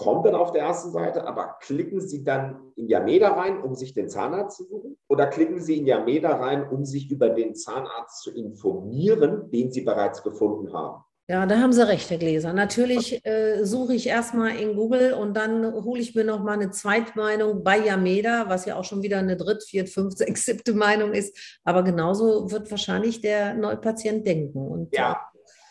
kommt 0.00 0.24
dann 0.24 0.34
auf 0.34 0.52
der 0.52 0.62
ersten 0.62 0.92
Seite, 0.92 1.26
aber 1.26 1.58
klicken 1.60 2.00
Sie 2.00 2.24
dann 2.24 2.72
in 2.74 2.88
Yameda 2.88 3.34
rein, 3.34 3.62
um 3.62 3.74
sich 3.74 3.92
den 3.92 4.08
Zahnarzt 4.08 4.56
zu 4.56 4.64
suchen? 4.64 4.96
Oder 5.08 5.26
klicken 5.26 5.60
Sie 5.60 5.76
in 5.76 5.86
Yameda 5.86 6.36
rein, 6.36 6.66
um 6.70 6.86
sich 6.86 7.10
über 7.10 7.28
den 7.28 7.54
Zahnarzt 7.54 8.22
zu 8.22 8.34
informieren, 8.34 9.50
den 9.50 9.70
Sie 9.70 9.82
bereits 9.82 10.22
gefunden 10.22 10.72
haben? 10.72 11.04
Ja, 11.28 11.44
da 11.44 11.58
haben 11.58 11.74
Sie 11.74 11.86
recht, 11.86 12.08
Herr 12.08 12.16
Gläser. 12.16 12.54
Natürlich 12.54 13.24
äh, 13.26 13.62
suche 13.62 13.92
ich 13.94 14.06
erstmal 14.06 14.56
in 14.56 14.74
Google 14.74 15.12
und 15.12 15.36
dann 15.36 15.70
hole 15.84 16.00
ich 16.00 16.14
mir 16.14 16.24
noch 16.24 16.42
mal 16.42 16.54
eine 16.54 16.70
Zweitmeinung 16.70 17.62
bei 17.62 17.76
Yameda, 17.76 18.48
was 18.48 18.64
ja 18.64 18.76
auch 18.76 18.84
schon 18.84 19.02
wieder 19.02 19.18
eine 19.18 19.36
dritt, 19.36 19.62
viert, 19.62 19.90
fünf, 19.90 20.14
sechs, 20.14 20.46
siebte 20.46 20.72
Meinung 20.72 21.12
ist. 21.12 21.60
Aber 21.62 21.82
genauso 21.82 22.50
wird 22.50 22.70
wahrscheinlich 22.70 23.20
der 23.20 23.52
Neupatient 23.52 24.26
denken. 24.26 24.66
Und, 24.66 24.96
ja, 24.96 25.20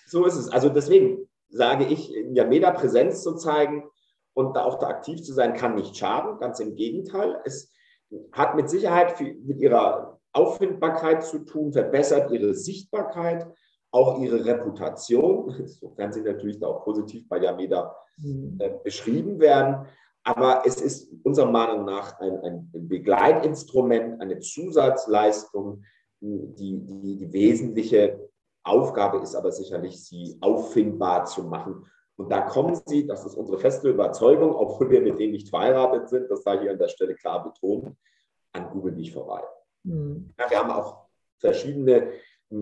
so 0.05 0.24
ist 0.25 0.36
es. 0.36 0.50
Also 0.50 0.69
deswegen 0.69 1.27
sage 1.50 1.86
ich, 1.86 2.13
in 2.15 2.36
Yameda 2.36 2.69
Präsenz 2.69 3.24
zu 3.24 3.36
zeigen, 3.36 3.86
und 4.39 4.55
da 4.55 4.63
auch 4.63 4.79
da 4.79 4.88
aktiv 4.88 5.22
zu 5.22 5.34
sein, 5.34 5.53
kann 5.53 5.75
nicht 5.75 5.98
schaden, 5.98 6.39
ganz 6.39 6.62
im 6.62 6.74
Gegenteil. 6.75 7.41
Es 7.43 7.74
hat 8.31 8.55
mit 8.55 8.69
Sicherheit 8.69 9.19
mit 9.19 9.60
ihrer 9.60 10.17
Auffindbarkeit 10.31 11.25
zu 11.25 11.39
tun, 11.39 11.74
verbessert 11.74 12.31
ihre 12.31 12.53
Sichtbarkeit, 12.53 13.46
auch 13.91 14.22
ihre 14.22 14.46
Reputation, 14.46 15.53
sofern 15.67 16.13
sie 16.13 16.22
natürlich 16.22 16.58
da 16.58 16.67
auch 16.67 16.86
positiv 16.86 17.27
bei 17.27 17.39
Yameda 17.39 17.93
mhm. 18.15 18.55
äh, 18.60 18.72
beschrieben 18.81 19.41
werden. 19.41 19.86
Aber 20.24 20.63
es 20.65 20.79
ist 20.79 21.12
unserer 21.24 21.51
Meinung 21.51 21.84
nach 21.84 22.17
ein, 22.22 22.39
ein 22.39 22.69
Begleitinstrument, 22.72 24.22
eine 24.22 24.39
Zusatzleistung, 24.39 25.84
die, 26.22 26.79
die, 26.86 27.17
die 27.17 27.34
wesentliche 27.34 28.29
Aufgabe 28.63 29.17
ist 29.19 29.36
aber 29.36 29.51
sicherlich, 29.51 30.01
sie 30.01 30.38
auffindbar 30.39 31.25
zu 31.25 31.43
machen. 31.43 31.86
Und 32.19 32.29
da 32.29 32.41
kommen 32.41 32.77
sie, 32.85 33.07
das 33.07 33.25
ist 33.25 33.35
unsere 33.35 33.57
feste 33.57 33.89
Überzeugung, 33.89 34.53
obwohl 34.53 34.89
wir 34.89 34.99
mit 34.99 35.17
denen 35.19 35.31
nicht 35.31 35.49
verheiratet 35.49 36.09
sind, 36.09 36.29
das 36.29 36.43
sei 36.43 36.59
hier 36.59 36.71
an 36.71 36.77
der 36.77 36.89
Stelle 36.89 37.15
klar 37.15 37.45
betont, 37.45 37.95
an 38.51 38.69
Google 38.71 38.91
nicht 38.91 39.13
vorbei. 39.13 39.41
Mhm. 39.83 40.33
Ja, 40.38 40.49
wir 40.49 40.59
haben 40.59 40.69
auch 40.69 41.05
verschiedene 41.39 42.11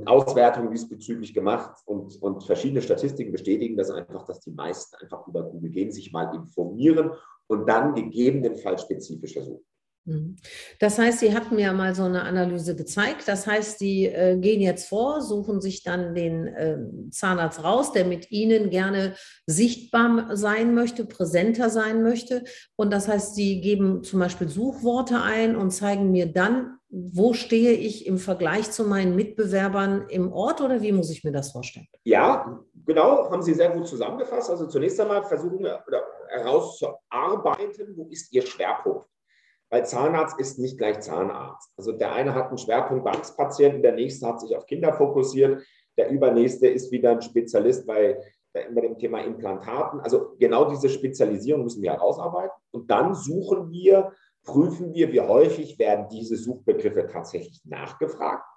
Auswertungen 0.06 0.70
diesbezüglich 0.70 1.34
gemacht 1.34 1.82
und, 1.86 2.22
und 2.22 2.44
verschiedene 2.44 2.84
Statistiken 2.84 3.32
bestätigen 3.32 3.76
das 3.78 3.90
einfach, 3.90 4.26
dass 4.26 4.42
die 4.42 4.52
meisten 4.52 4.96
einfach 4.98 5.26
über 5.26 5.42
Google 5.42 5.72
gehen, 5.72 5.92
sich 5.92 6.12
mal 6.12 6.36
informieren 6.36 7.14
und 7.48 7.68
dann 7.68 7.96
gegebenenfalls 7.96 8.84
spezifischer 8.84 9.42
suchen. 9.42 9.66
Mhm. 10.08 10.38
Das 10.80 10.98
heißt, 10.98 11.20
Sie 11.20 11.36
hatten 11.36 11.56
mir 11.56 11.74
mal 11.74 11.94
so 11.94 12.04
eine 12.04 12.24
Analyse 12.24 12.76
gezeigt. 12.76 13.28
Das 13.28 13.46
heißt, 13.46 13.78
Sie 13.78 14.06
äh, 14.06 14.38
gehen 14.38 14.62
jetzt 14.62 14.88
vor, 14.88 15.22
suchen 15.22 15.60
sich 15.60 15.84
dann 15.84 16.16
den 16.16 16.48
äh, 16.48 16.78
Zahnarzt 17.12 17.64
raus, 17.64 17.92
der 17.92 18.06
mit 18.06 18.32
Ihnen 18.32 18.70
gerne 18.70 19.16
sichtbar 19.46 20.36
sein 20.36 20.74
möchte, 20.74 21.06
präsenter 21.06 21.70
sein 21.70 22.04
möchte. 22.04 22.46
Und 22.78 22.92
das 22.92 23.10
heißt, 23.10 23.36
Sie 23.36 23.60
geben 23.60 24.04
zum 24.04 24.20
Beispiel 24.20 24.48
Suchworte 24.48 25.22
ein 25.22 25.58
und 25.58 25.72
zeigen 25.72 26.12
mir 26.12 26.32
dann, 26.32 26.78
wo 26.90 27.34
stehe 27.34 27.74
ich 27.74 28.08
im 28.08 28.18
Vergleich 28.18 28.72
zu 28.72 28.86
meinen 28.86 29.14
Mitbewerbern 29.14 30.06
im 30.08 30.32
Ort 30.32 30.62
oder 30.62 30.82
wie 30.82 30.94
muss 30.94 31.10
ich 31.10 31.26
mir 31.26 31.34
das 31.34 31.52
vorstellen? 31.52 31.88
Ja, 32.06 32.64
genau, 32.86 33.30
haben 33.30 33.42
Sie 33.42 33.54
sehr 33.54 33.72
gut 33.72 33.88
zusammengefasst. 33.88 34.50
Also 34.50 34.68
zunächst 34.68 34.98
einmal 35.02 35.22
versuchen 35.24 35.60
wir 35.60 35.84
herauszuarbeiten, 36.30 37.94
wo 37.98 38.08
ist 38.10 38.32
Ihr 38.32 38.46
Schwerpunkt? 38.46 39.06
Weil 39.70 39.86
Zahnarzt 39.86 40.40
ist 40.40 40.60
nicht 40.60 40.78
gleich 40.78 41.02
Zahnarzt. 41.02 41.72
Also 41.78 41.92
der 41.92 42.14
eine 42.14 42.34
hat 42.34 42.48
einen 42.48 42.58
Schwerpunkt 42.58 43.04
bei 43.04 43.12
Angstpatienten, 43.12 43.82
der 43.82 43.94
nächste 43.94 44.28
hat 44.28 44.40
sich 44.40 44.56
auf 44.56 44.66
Kinder 44.66 44.94
fokussiert, 44.94 45.64
der 45.98 46.10
übernächste 46.10 46.68
ist 46.68 46.92
wieder 46.92 47.12
ein 47.12 47.22
Spezialist 47.22 47.86
bei, 47.86 48.22
bei 48.54 48.82
dem 48.82 48.98
Thema 48.98 49.22
Implantaten. 49.22 50.00
Also 50.00 50.36
genau 50.40 50.70
diese 50.70 50.90
Spezialisierung 50.90 51.64
müssen 51.64 51.82
wir 51.82 51.92
herausarbeiten. 51.92 52.56
Und 52.72 52.90
dann 52.90 53.14
suchen 53.14 53.72
wir, 53.72 54.14
prüfen 54.44 54.94
wir, 54.94 55.12
wie 55.12 55.22
häufig 55.22 55.78
werden 55.80 56.08
diese 56.10 56.38
Suchbegriffe 56.38 57.08
tatsächlich 57.08 57.60
nachgefragt. 57.66 58.48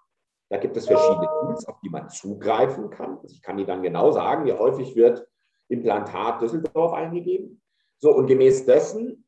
Da 0.50 0.58
gibt 0.58 0.76
es 0.76 0.86
verschiedene 0.86 1.28
Tools, 1.40 1.66
auf 1.66 1.80
die 1.80 1.90
man 1.90 2.08
zugreifen 2.08 2.90
kann. 2.90 3.18
Also 3.18 3.34
ich 3.34 3.42
kann 3.42 3.58
Ihnen 3.58 3.68
dann 3.68 3.82
genau 3.82 4.10
sagen, 4.10 4.44
wie 4.44 4.52
häufig 4.52 4.96
wird 4.96 5.26
Implantat 5.68 6.42
Düsseldorf 6.42 6.92
eingegeben. 6.92 7.62
So, 7.98 8.12
und 8.12 8.26
gemäß 8.26 8.66
dessen 8.66 9.19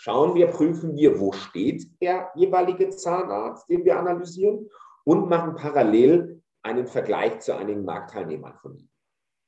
schauen 0.00 0.34
wir, 0.34 0.46
prüfen 0.46 0.96
wir, 0.96 1.20
wo 1.20 1.30
steht 1.32 2.00
der 2.00 2.30
jeweilige 2.34 2.88
Zahnarzt, 2.88 3.68
den 3.68 3.84
wir 3.84 3.98
analysieren 3.98 4.70
und 5.04 5.28
machen 5.28 5.54
parallel 5.56 6.42
einen 6.62 6.86
Vergleich 6.86 7.40
zu 7.40 7.54
einigen 7.54 7.84
Marktteilnehmern 7.84 8.54
von 8.54 8.76
ihm. 8.76 8.88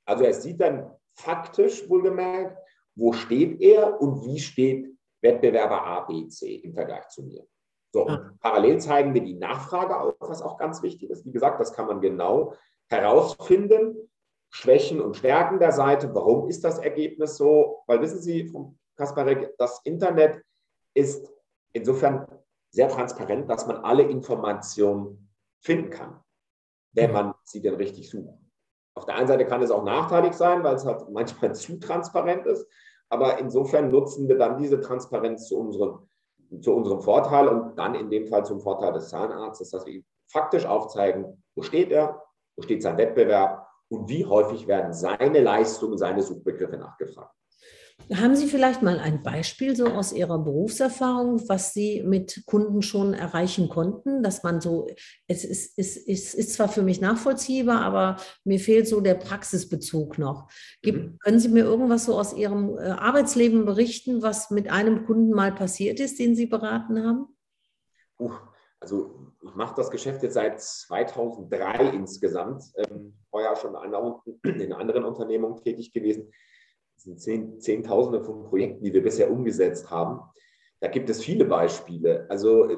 Also 0.06 0.25
er 0.25 0.35
sieht 0.35 0.61
dann 0.61 0.92
faktisch 1.14 1.88
wohlgemerkt, 1.88 2.59
wo 2.94 3.14
steht 3.14 3.62
er 3.62 3.99
und 3.99 4.26
wie 4.26 4.38
steht 4.38 4.94
Wettbewerber 5.23 5.87
A, 5.87 6.00
B, 6.00 6.28
C 6.28 6.56
im 6.56 6.75
Vergleich 6.75 7.09
zu 7.09 7.23
mir. 7.23 7.47
So, 7.94 8.11
parallel 8.40 8.78
zeigen 8.78 9.14
wir 9.14 9.23
die 9.23 9.38
Nachfrage 9.38 9.99
auf, 9.99 10.14
was 10.21 10.42
auch 10.42 10.59
ganz 10.59 10.82
wichtig 10.82 11.09
ist. 11.09 11.25
Wie 11.25 11.32
gesagt, 11.32 11.61
das 11.61 11.73
kann 11.73 11.87
man 11.87 12.02
genau 12.02 12.52
herausfinden. 12.90 14.11
Schwächen 14.50 15.00
und 15.00 15.16
Stärken 15.16 15.59
der 15.59 15.73
Seite. 15.73 16.14
Warum 16.14 16.49
ist 16.49 16.62
das 16.62 16.78
Ergebnis 16.78 17.38
so? 17.38 17.82
Weil 17.87 18.02
wissen 18.02 18.21
Sie, 18.21 18.49
vom 18.49 18.78
Kasparek, 18.96 19.54
das 19.58 19.80
Internet 19.84 20.42
ist 20.94 21.32
insofern 21.72 22.26
sehr 22.70 22.88
transparent, 22.88 23.50
dass 23.50 23.66
man 23.66 23.76
alle 23.78 24.02
Informationen 24.02 25.30
finden 25.61 25.90
kann, 25.90 26.20
wenn 26.92 27.11
mhm. 27.11 27.14
man 27.14 27.34
sie 27.44 27.61
denn 27.61 27.75
richtig 27.75 28.08
sucht. 28.11 28.38
Auf 28.94 29.06
der 29.06 29.16
einen 29.16 29.28
Seite 29.28 29.46
kann 29.46 29.62
es 29.62 29.70
auch 29.70 29.84
nachteilig 29.84 30.34
sein, 30.34 30.62
weil 30.62 30.75
es 30.75 30.84
halt 30.84 31.08
manchmal 31.11 31.54
zu 31.54 31.78
transparent 31.78 32.46
ist. 32.46 32.66
Aber 33.08 33.38
insofern 33.38 33.90
nutzen 33.90 34.28
wir 34.28 34.38
dann 34.38 34.58
diese 34.58 34.80
Transparenz 34.80 35.49
zu 35.49 35.58
unserem, 35.58 36.08
zu 36.61 36.75
unserem 36.75 37.00
Vorteil 37.00 37.49
und 37.49 37.76
dann 37.76 37.94
in 37.94 38.11
dem 38.11 38.26
Fall 38.26 38.44
zum 38.44 38.61
Vorteil 38.61 38.92
des 38.92 39.08
Zahnarztes, 39.08 39.70
dass 39.70 39.84
wir 39.84 40.02
faktisch 40.30 40.64
aufzeigen, 40.64 41.42
wo 41.54 41.62
steht 41.62 41.90
er, 41.90 42.22
wo 42.56 42.62
steht 42.62 42.82
sein 42.82 42.96
Wettbewerb 42.96 43.66
und 43.90 44.08
wie 44.08 44.25
häufig 44.25 44.66
werden 44.66 44.94
seine 44.94 45.40
Leistungen, 45.40 45.99
seine 45.99 46.22
Suchbegriffe 46.22 46.78
nachgefragt. 46.78 47.34
Haben 48.14 48.37
Sie 48.37 48.47
vielleicht 48.47 48.82
mal 48.82 48.99
ein 48.99 49.23
Beispiel 49.23 49.76
so 49.76 49.87
aus 49.87 50.12
Ihrer 50.12 50.38
Berufserfahrung, 50.38 51.49
was 51.49 51.73
Sie 51.73 52.02
mit 52.02 52.44
Kunden 52.47 52.82
schon 52.82 53.14
erreichen 53.14 53.68
konnten, 53.68 54.23
dass 54.23 54.42
man 54.42 54.61
so, 54.61 54.88
es 55.28 55.44
ist, 55.44 55.78
es 55.78 55.97
ist, 55.97 56.35
ist 56.35 56.54
zwar 56.54 56.68
für 56.68 56.82
mich 56.82 57.00
nachvollziehbar, 57.00 57.80
aber 57.80 58.16
mir 58.44 58.59
fehlt 58.59 58.88
so 58.88 59.00
der 59.00 59.14
Praxisbezug 59.14 60.18
noch. 60.18 60.49
Gibt, 60.82 60.99
mhm. 60.99 61.18
können 61.21 61.38
Sie 61.38 61.49
mir 61.49 61.64
irgendwas 61.64 62.06
so 62.06 62.18
aus 62.18 62.35
Ihrem 62.35 62.76
äh, 62.78 62.82
Arbeitsleben 62.82 63.64
berichten, 63.64 64.23
was 64.23 64.50
mit 64.50 64.71
einem 64.71 65.06
Kunden 65.06 65.30
mal 65.30 65.52
passiert 65.52 66.00
ist, 66.00 66.18
den 66.18 66.35
Sie 66.35 66.47
beraten 66.47 67.04
haben? 67.04 67.26
Also 68.80 69.32
ich 69.42 69.54
mache 69.54 69.75
das 69.76 69.90
Geschäft 69.90 70.23
jetzt 70.23 70.35
seit 70.35 70.61
2003 70.61 71.90
insgesamt, 71.90 72.64
ähm, 72.76 73.14
vorher 73.30 73.56
schon 73.56 73.75
in 74.42 74.73
anderen 74.73 75.04
Unternehmungen 75.04 75.62
tätig 75.62 75.92
gewesen 75.92 76.32
sind 77.02 77.21
zehn, 77.21 77.61
Zehntausende 77.61 78.23
von 78.23 78.44
Projekten, 78.44 78.85
die 78.85 78.92
wir 78.92 79.02
bisher 79.02 79.30
umgesetzt 79.30 79.90
haben. 79.90 80.21
Da 80.80 80.88
gibt 80.88 81.11
es 81.11 81.23
viele 81.23 81.44
Beispiele. 81.44 82.26
Also 82.28 82.71
äh, 82.71 82.76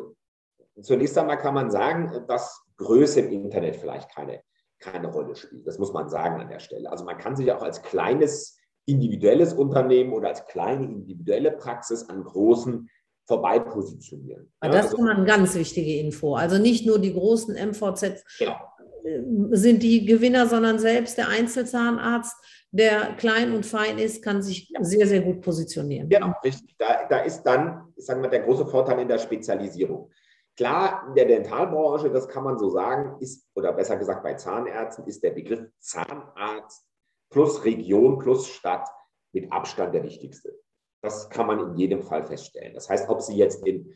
zunächst 0.82 1.16
einmal 1.18 1.38
kann 1.38 1.54
man 1.54 1.70
sagen, 1.70 2.24
dass 2.28 2.62
Größe 2.76 3.20
im 3.20 3.32
Internet 3.32 3.76
vielleicht 3.76 4.14
keine, 4.14 4.42
keine 4.78 5.08
Rolle 5.08 5.36
spielt. 5.36 5.66
Das 5.66 5.78
muss 5.78 5.92
man 5.92 6.08
sagen 6.08 6.40
an 6.40 6.48
der 6.48 6.58
Stelle. 6.58 6.90
Also 6.90 7.04
man 7.04 7.18
kann 7.18 7.36
sich 7.36 7.50
auch 7.52 7.62
als 7.62 7.82
kleines 7.82 8.58
individuelles 8.86 9.54
Unternehmen 9.54 10.12
oder 10.12 10.28
als 10.28 10.44
kleine 10.46 10.84
individuelle 10.84 11.52
Praxis 11.52 12.08
an 12.08 12.24
großen 12.24 12.88
vorbei 13.26 13.58
positionieren. 13.58 14.52
Ja, 14.62 14.68
das 14.68 14.86
also, 14.86 14.96
ist 14.96 15.00
immer 15.00 15.16
eine 15.16 15.24
ganz 15.24 15.54
wichtige 15.54 15.98
Info. 15.98 16.34
Also 16.34 16.58
nicht 16.58 16.86
nur 16.86 16.98
die 16.98 17.14
großen 17.14 17.54
MVZ 17.54 18.22
genau. 18.38 18.56
Äh, 19.04 19.22
sind 19.52 19.82
die 19.82 20.04
Gewinner, 20.04 20.46
sondern 20.46 20.78
selbst 20.78 21.16
der 21.16 21.28
Einzelzahnarzt 21.28 22.36
der 22.74 23.14
klein 23.14 23.54
und 23.54 23.64
fein 23.64 23.98
ist, 23.98 24.20
kann 24.20 24.42
sich 24.42 24.72
sehr, 24.80 25.06
sehr 25.06 25.20
gut 25.20 25.40
positionieren. 25.42 26.08
Genau, 26.08 26.34
richtig. 26.42 26.74
Da, 26.76 27.06
da 27.08 27.18
ist 27.18 27.44
dann, 27.44 27.92
sagen 27.96 28.20
wir, 28.20 28.28
der 28.28 28.40
große 28.40 28.66
Vorteil 28.66 28.98
in 28.98 29.06
der 29.06 29.18
Spezialisierung. 29.18 30.10
Klar, 30.56 31.04
in 31.08 31.14
der 31.14 31.26
Dentalbranche, 31.26 32.10
das 32.10 32.28
kann 32.28 32.42
man 32.42 32.58
so 32.58 32.70
sagen, 32.70 33.16
ist, 33.20 33.48
oder 33.54 33.72
besser 33.72 33.96
gesagt 33.96 34.24
bei 34.24 34.34
Zahnärzten, 34.34 35.06
ist 35.06 35.22
der 35.22 35.30
Begriff 35.30 35.68
Zahnarzt 35.78 36.84
plus 37.30 37.64
Region 37.64 38.18
plus 38.18 38.48
Stadt 38.48 38.88
mit 39.32 39.52
Abstand 39.52 39.94
der 39.94 40.02
wichtigste. 40.02 40.58
Das 41.00 41.30
kann 41.30 41.46
man 41.46 41.60
in 41.60 41.76
jedem 41.76 42.02
Fall 42.02 42.24
feststellen. 42.24 42.74
Das 42.74 42.88
heißt, 42.90 43.08
ob 43.08 43.22
Sie 43.22 43.36
jetzt 43.36 43.64
in 43.64 43.94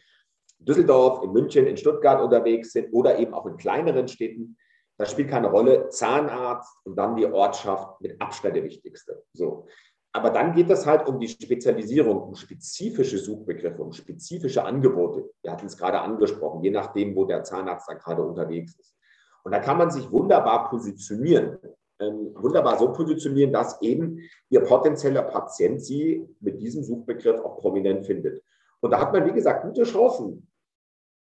Düsseldorf, 0.61 1.25
in 1.25 1.33
München, 1.33 1.67
in 1.67 1.77
Stuttgart 1.77 2.23
unterwegs 2.23 2.73
sind 2.73 2.93
oder 2.93 3.19
eben 3.19 3.35
auch 3.35 3.47
in 3.47 3.57
kleineren 3.57 4.07
Städten, 4.07 4.57
das 4.99 5.13
spielt 5.13 5.31
keine 5.31 5.49
Rolle. 5.49 5.89
Zahnarzt 5.89 6.77
und 6.85 6.97
dann 6.97 7.17
die 7.17 7.27
Ortschaft 7.27 8.01
mit 8.01 8.21
Abstand 8.21 8.57
der 8.57 8.65
wichtigste. 8.65 9.23
So. 9.33 9.67
Aber 10.13 10.31
dann 10.31 10.53
geht 10.53 10.69
es 10.71 10.87
halt 10.87 11.07
um 11.07 11.21
die 11.21 11.29
Spezialisierung, 11.29 12.21
um 12.21 12.35
spezifische 12.35 13.19
Suchbegriffe, 13.19 13.81
um 13.81 13.93
spezifische 13.93 14.65
Angebote. 14.65 15.31
Wir 15.43 15.53
hatten 15.53 15.67
es 15.67 15.77
gerade 15.77 16.01
angesprochen, 16.01 16.65
je 16.65 16.71
nachdem, 16.71 17.15
wo 17.15 17.25
der 17.25 17.45
Zahnarzt 17.45 17.89
da 17.89 17.95
gerade 17.95 18.23
unterwegs 18.23 18.75
ist. 18.75 18.97
Und 19.45 19.53
da 19.53 19.61
kann 19.61 19.79
man 19.79 19.91
sich 19.91 20.11
wunderbar 20.11 20.69
positionieren. 20.69 21.59
Ähm, 22.01 22.33
wunderbar 22.35 22.79
so 22.79 22.93
positionieren, 22.93 23.53
dass 23.53 23.81
eben 23.83 24.21
Ihr 24.51 24.61
potenzieller 24.61 25.23
Patient 25.23 25.81
Sie 25.81 26.27
mit 26.41 26.61
diesem 26.61 26.83
Suchbegriff 26.83 27.41
auch 27.41 27.59
prominent 27.59 28.07
findet. 28.07 28.43
Und 28.81 28.91
da 28.91 29.01
hat 29.01 29.13
man, 29.13 29.27
wie 29.27 29.33
gesagt, 29.33 29.63
gute 29.65 29.85
Chancen. 29.85 30.49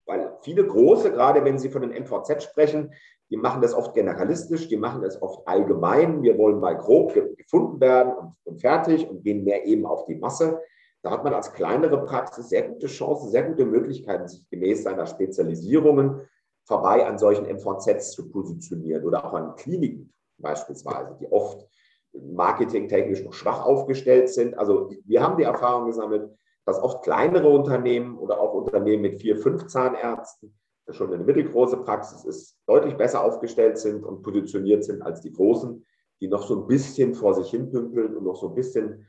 Weil 0.06 0.36
viele 0.42 0.66
große, 0.66 1.12
gerade 1.12 1.44
wenn 1.44 1.58
Sie 1.58 1.70
von 1.70 1.82
den 1.82 2.02
MVZ 2.02 2.42
sprechen, 2.42 2.92
die 3.34 3.40
machen 3.40 3.62
das 3.62 3.74
oft 3.74 3.94
generalistisch, 3.94 4.68
die 4.68 4.76
machen 4.76 5.02
das 5.02 5.20
oft 5.20 5.44
allgemein. 5.48 6.22
Wir 6.22 6.38
wollen 6.38 6.60
mal 6.60 6.76
grob 6.76 7.14
gefunden 7.36 7.80
werden 7.80 8.12
und, 8.12 8.36
und 8.44 8.60
fertig 8.60 9.10
und 9.10 9.24
gehen 9.24 9.42
mehr 9.42 9.66
eben 9.66 9.86
auf 9.86 10.04
die 10.04 10.14
Masse. 10.14 10.60
Da 11.02 11.10
hat 11.10 11.24
man 11.24 11.34
als 11.34 11.52
kleinere 11.52 12.04
Praxis 12.04 12.50
sehr 12.50 12.68
gute 12.68 12.86
Chancen, 12.86 13.30
sehr 13.30 13.42
gute 13.42 13.64
Möglichkeiten, 13.64 14.28
sich 14.28 14.48
gemäß 14.50 14.84
seiner 14.84 15.04
Spezialisierungen 15.06 16.20
vorbei 16.62 17.04
an 17.04 17.18
solchen 17.18 17.46
MVZs 17.46 18.12
zu 18.12 18.30
positionieren 18.30 19.04
oder 19.04 19.24
auch 19.24 19.32
an 19.32 19.56
Kliniken 19.56 20.12
beispielsweise, 20.38 21.16
die 21.18 21.26
oft 21.32 21.66
marketingtechnisch 22.12 23.24
noch 23.24 23.32
schwach 23.32 23.66
aufgestellt 23.66 24.28
sind. 24.28 24.56
Also 24.56 24.92
wir 25.06 25.20
haben 25.20 25.38
die 25.38 25.42
Erfahrung 25.42 25.86
gesammelt, 25.86 26.30
dass 26.66 26.80
oft 26.80 27.02
kleinere 27.02 27.48
Unternehmen 27.48 28.16
oder 28.16 28.38
auch 28.38 28.54
Unternehmen 28.54 29.02
mit 29.02 29.20
vier, 29.20 29.38
fünf 29.38 29.66
Zahnärzten 29.66 30.54
schon 30.90 31.12
eine 31.12 31.24
mittelgroße 31.24 31.78
Praxis 31.78 32.24
ist, 32.24 32.58
deutlich 32.66 32.96
besser 32.96 33.24
aufgestellt 33.24 33.78
sind 33.78 34.04
und 34.04 34.22
positioniert 34.22 34.84
sind 34.84 35.02
als 35.02 35.20
die 35.20 35.32
großen, 35.32 35.84
die 36.20 36.28
noch 36.28 36.42
so 36.42 36.60
ein 36.60 36.66
bisschen 36.66 37.14
vor 37.14 37.34
sich 37.34 37.50
hin 37.50 37.70
pümpeln 37.70 38.16
und 38.16 38.24
noch 38.24 38.36
so 38.36 38.48
ein 38.48 38.54
bisschen, 38.54 39.06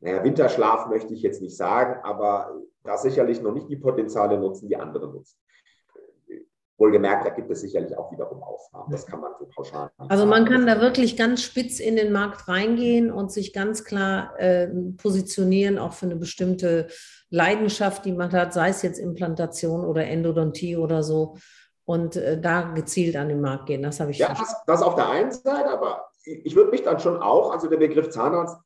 naja, 0.00 0.22
Winterschlaf 0.22 0.88
möchte 0.88 1.14
ich 1.14 1.22
jetzt 1.22 1.42
nicht 1.42 1.56
sagen, 1.56 2.00
aber 2.04 2.60
da 2.84 2.96
sicherlich 2.96 3.42
noch 3.42 3.52
nicht 3.52 3.68
die 3.68 3.76
Potenziale 3.76 4.38
nutzen, 4.38 4.68
die 4.68 4.76
andere 4.76 5.08
nutzen. 5.08 5.36
Wohlgemerkt, 6.78 7.26
da 7.26 7.30
gibt 7.30 7.50
es 7.50 7.60
sicherlich 7.60 7.96
auch 7.98 8.12
wiederum 8.12 8.40
Ausnahmen. 8.42 8.90
Das 8.90 9.04
kann 9.04 9.20
man 9.20 9.32
so 9.38 9.46
pauschal. 9.46 9.90
Also 9.96 10.26
man 10.26 10.44
kann 10.44 10.64
da 10.64 10.80
wirklich 10.80 11.16
ganz 11.16 11.42
spitz 11.42 11.80
in 11.80 11.96
den 11.96 12.12
Markt 12.12 12.46
reingehen 12.46 13.10
und 13.10 13.32
sich 13.32 13.52
ganz 13.52 13.82
klar 13.82 14.38
äh, 14.38 14.68
positionieren, 14.96 15.78
auch 15.78 15.92
für 15.92 16.06
eine 16.06 16.16
bestimmte 16.16 16.86
Leidenschaft, 17.30 18.04
die 18.04 18.12
man 18.12 18.30
hat, 18.32 18.52
sei 18.52 18.68
es 18.68 18.82
jetzt 18.82 19.00
Implantation 19.00 19.84
oder 19.84 20.06
Endodontie 20.06 20.76
oder 20.76 21.02
so. 21.02 21.36
Und 21.84 22.16
äh, 22.16 22.40
da 22.40 22.62
gezielt 22.62 23.16
an 23.16 23.28
den 23.28 23.40
Markt 23.40 23.66
gehen. 23.66 23.82
Das 23.82 23.98
habe 23.98 24.12
ich 24.12 24.18
Ja, 24.18 24.28
das, 24.28 24.54
das 24.66 24.82
auf 24.82 24.94
der 24.94 25.08
einen 25.08 25.32
Seite, 25.32 25.70
aber 25.70 26.10
ich 26.24 26.54
würde 26.54 26.70
mich 26.70 26.82
dann 26.82 27.00
schon 27.00 27.20
auch, 27.20 27.52
also 27.52 27.68
der 27.68 27.78
Begriff 27.78 28.10
Zahnarzt, 28.10 28.56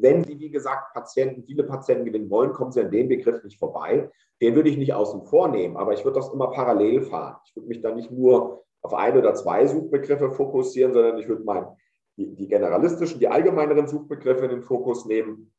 wenn 0.00 0.24
Sie, 0.24 0.38
wie 0.38 0.50
gesagt, 0.50 0.94
Patienten, 0.94 1.44
viele 1.44 1.64
Patienten 1.64 2.04
gewinnen 2.04 2.30
wollen, 2.30 2.52
kommen 2.52 2.72
Sie 2.72 2.80
an 2.80 2.90
dem 2.90 3.08
Begriff 3.08 3.42
nicht 3.44 3.58
vorbei. 3.58 4.10
Den 4.40 4.54
würde 4.54 4.70
ich 4.70 4.76
nicht 4.76 4.94
außen 4.94 5.24
vor 5.24 5.48
nehmen, 5.48 5.76
aber 5.76 5.92
ich 5.94 6.04
würde 6.04 6.18
das 6.18 6.32
immer 6.32 6.48
parallel 6.50 7.02
fahren. 7.02 7.36
Ich 7.46 7.56
würde 7.56 7.68
mich 7.68 7.80
dann 7.80 7.96
nicht 7.96 8.10
nur 8.10 8.64
auf 8.82 8.94
ein 8.94 9.16
oder 9.16 9.34
zwei 9.34 9.66
Suchbegriffe 9.66 10.30
fokussieren, 10.30 10.92
sondern 10.92 11.18
ich 11.18 11.28
würde 11.28 11.44
mal 11.44 11.76
die, 12.16 12.34
die 12.34 12.48
generalistischen, 12.48 13.20
die 13.20 13.28
allgemeineren 13.28 13.88
Suchbegriffe 13.88 14.44
in 14.44 14.50
den 14.50 14.62
Fokus 14.62 15.06
nehmen, 15.06 15.52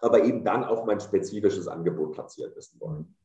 aber 0.00 0.24
eben 0.24 0.44
dann 0.44 0.64
auch 0.64 0.84
mein 0.86 1.00
spezifisches 1.00 1.68
Angebot 1.68 2.12
platziert 2.12 2.56
wissen 2.56 2.80
wollen. 2.80 3.16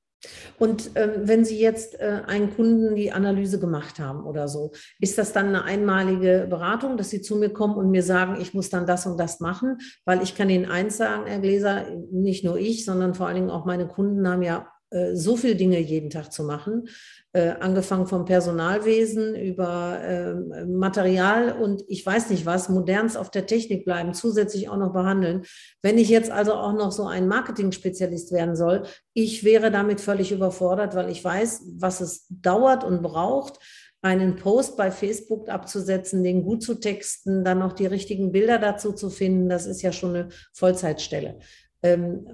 Und 0.58 0.92
ähm, 0.96 1.12
wenn 1.24 1.46
Sie 1.46 1.60
jetzt 1.60 2.00
äh, 2.00 2.22
einen 2.28 2.56
Kunden 2.56 2.96
die 2.96 3.12
Analyse 3.12 3.60
gemacht 3.60 4.00
haben 4.00 4.26
oder 4.26 4.48
so, 4.48 4.72
ist 5.00 5.18
das 5.18 5.34
dann 5.34 5.48
eine 5.48 5.64
einmalige 5.64 6.48
Beratung, 6.50 6.98
dass 6.98 7.10
Sie 7.10 7.22
zu 7.22 7.36
mir 7.36 7.50
kommen 7.50 7.76
und 7.76 7.92
mir 7.92 8.04
sagen, 8.04 8.40
ich 8.40 8.54
muss 8.54 8.70
dann 8.70 8.86
das 8.86 9.06
und 9.06 9.20
das 9.20 9.40
machen? 9.40 9.78
Weil 10.06 10.22
ich 10.22 10.36
kann 10.36 10.50
Ihnen 10.50 10.66
eins 10.66 10.98
sagen, 10.98 11.24
Herr 11.26 11.40
Gläser, 11.40 11.86
nicht 12.12 12.44
nur 12.44 12.58
ich, 12.58 12.86
sondern 12.86 13.14
vor 13.14 13.28
allen 13.28 13.36
Dingen 13.36 13.50
auch 13.50 13.66
meine 13.66 13.88
Kunden 13.88 14.28
haben 14.28 14.42
ja 14.42 14.68
so 15.14 15.36
viele 15.36 15.56
Dinge 15.56 15.80
jeden 15.80 16.10
Tag 16.10 16.32
zu 16.32 16.44
machen, 16.44 16.88
äh, 17.34 17.54
angefangen 17.60 18.08
vom 18.08 18.26
Personalwesen 18.26 19.36
über 19.36 20.00
äh, 20.02 20.66
Material 20.66 21.52
und 21.52 21.84
ich 21.88 22.06
weiß 22.06 22.30
nicht 22.30 22.46
was, 22.46 22.70
moderns 22.70 23.18
auf 23.18 23.30
der 23.30 23.46
Technik 23.46 23.86
bleiben, 23.86 24.14
zusätzlich 24.14 24.70
auch 24.70 24.78
noch 24.78 24.94
behandeln. 24.94 25.44
Wenn 25.82 25.98
ich 25.98 26.10
jetzt 26.10 26.32
also 26.32 26.54
auch 26.54 26.74
noch 26.74 26.92
so 26.92 27.06
ein 27.08 27.28
Marketing-Spezialist 27.28 28.32
werden 28.32 28.56
soll, 28.56 28.84
ich 29.14 29.44
wäre 29.44 29.72
damit 29.72 30.00
völlig 30.00 30.32
überfordert, 30.32 30.96
weil 30.96 31.10
ich 31.10 31.24
weiß, 31.24 31.64
was 31.78 32.02
es 32.02 32.26
dauert 32.30 32.84
und 32.84 33.02
braucht 33.02 33.60
einen 34.02 34.36
Post 34.36 34.78
bei 34.78 34.92
Facebook 34.92 35.50
abzusetzen, 35.50 36.24
den 36.24 36.44
gut 36.44 36.62
zu 36.62 36.76
texten, 36.76 37.44
dann 37.44 37.58
noch 37.58 37.74
die 37.74 37.88
richtigen 37.88 38.32
Bilder 38.32 38.60
dazu 38.60 38.94
zu 38.94 39.10
finden, 39.10 39.50
das 39.50 39.66
ist 39.66 39.82
ja 39.82 39.92
schon 39.92 40.16
eine 40.16 40.30
Vollzeitstelle. 40.54 41.40
Ähm, 41.86 42.28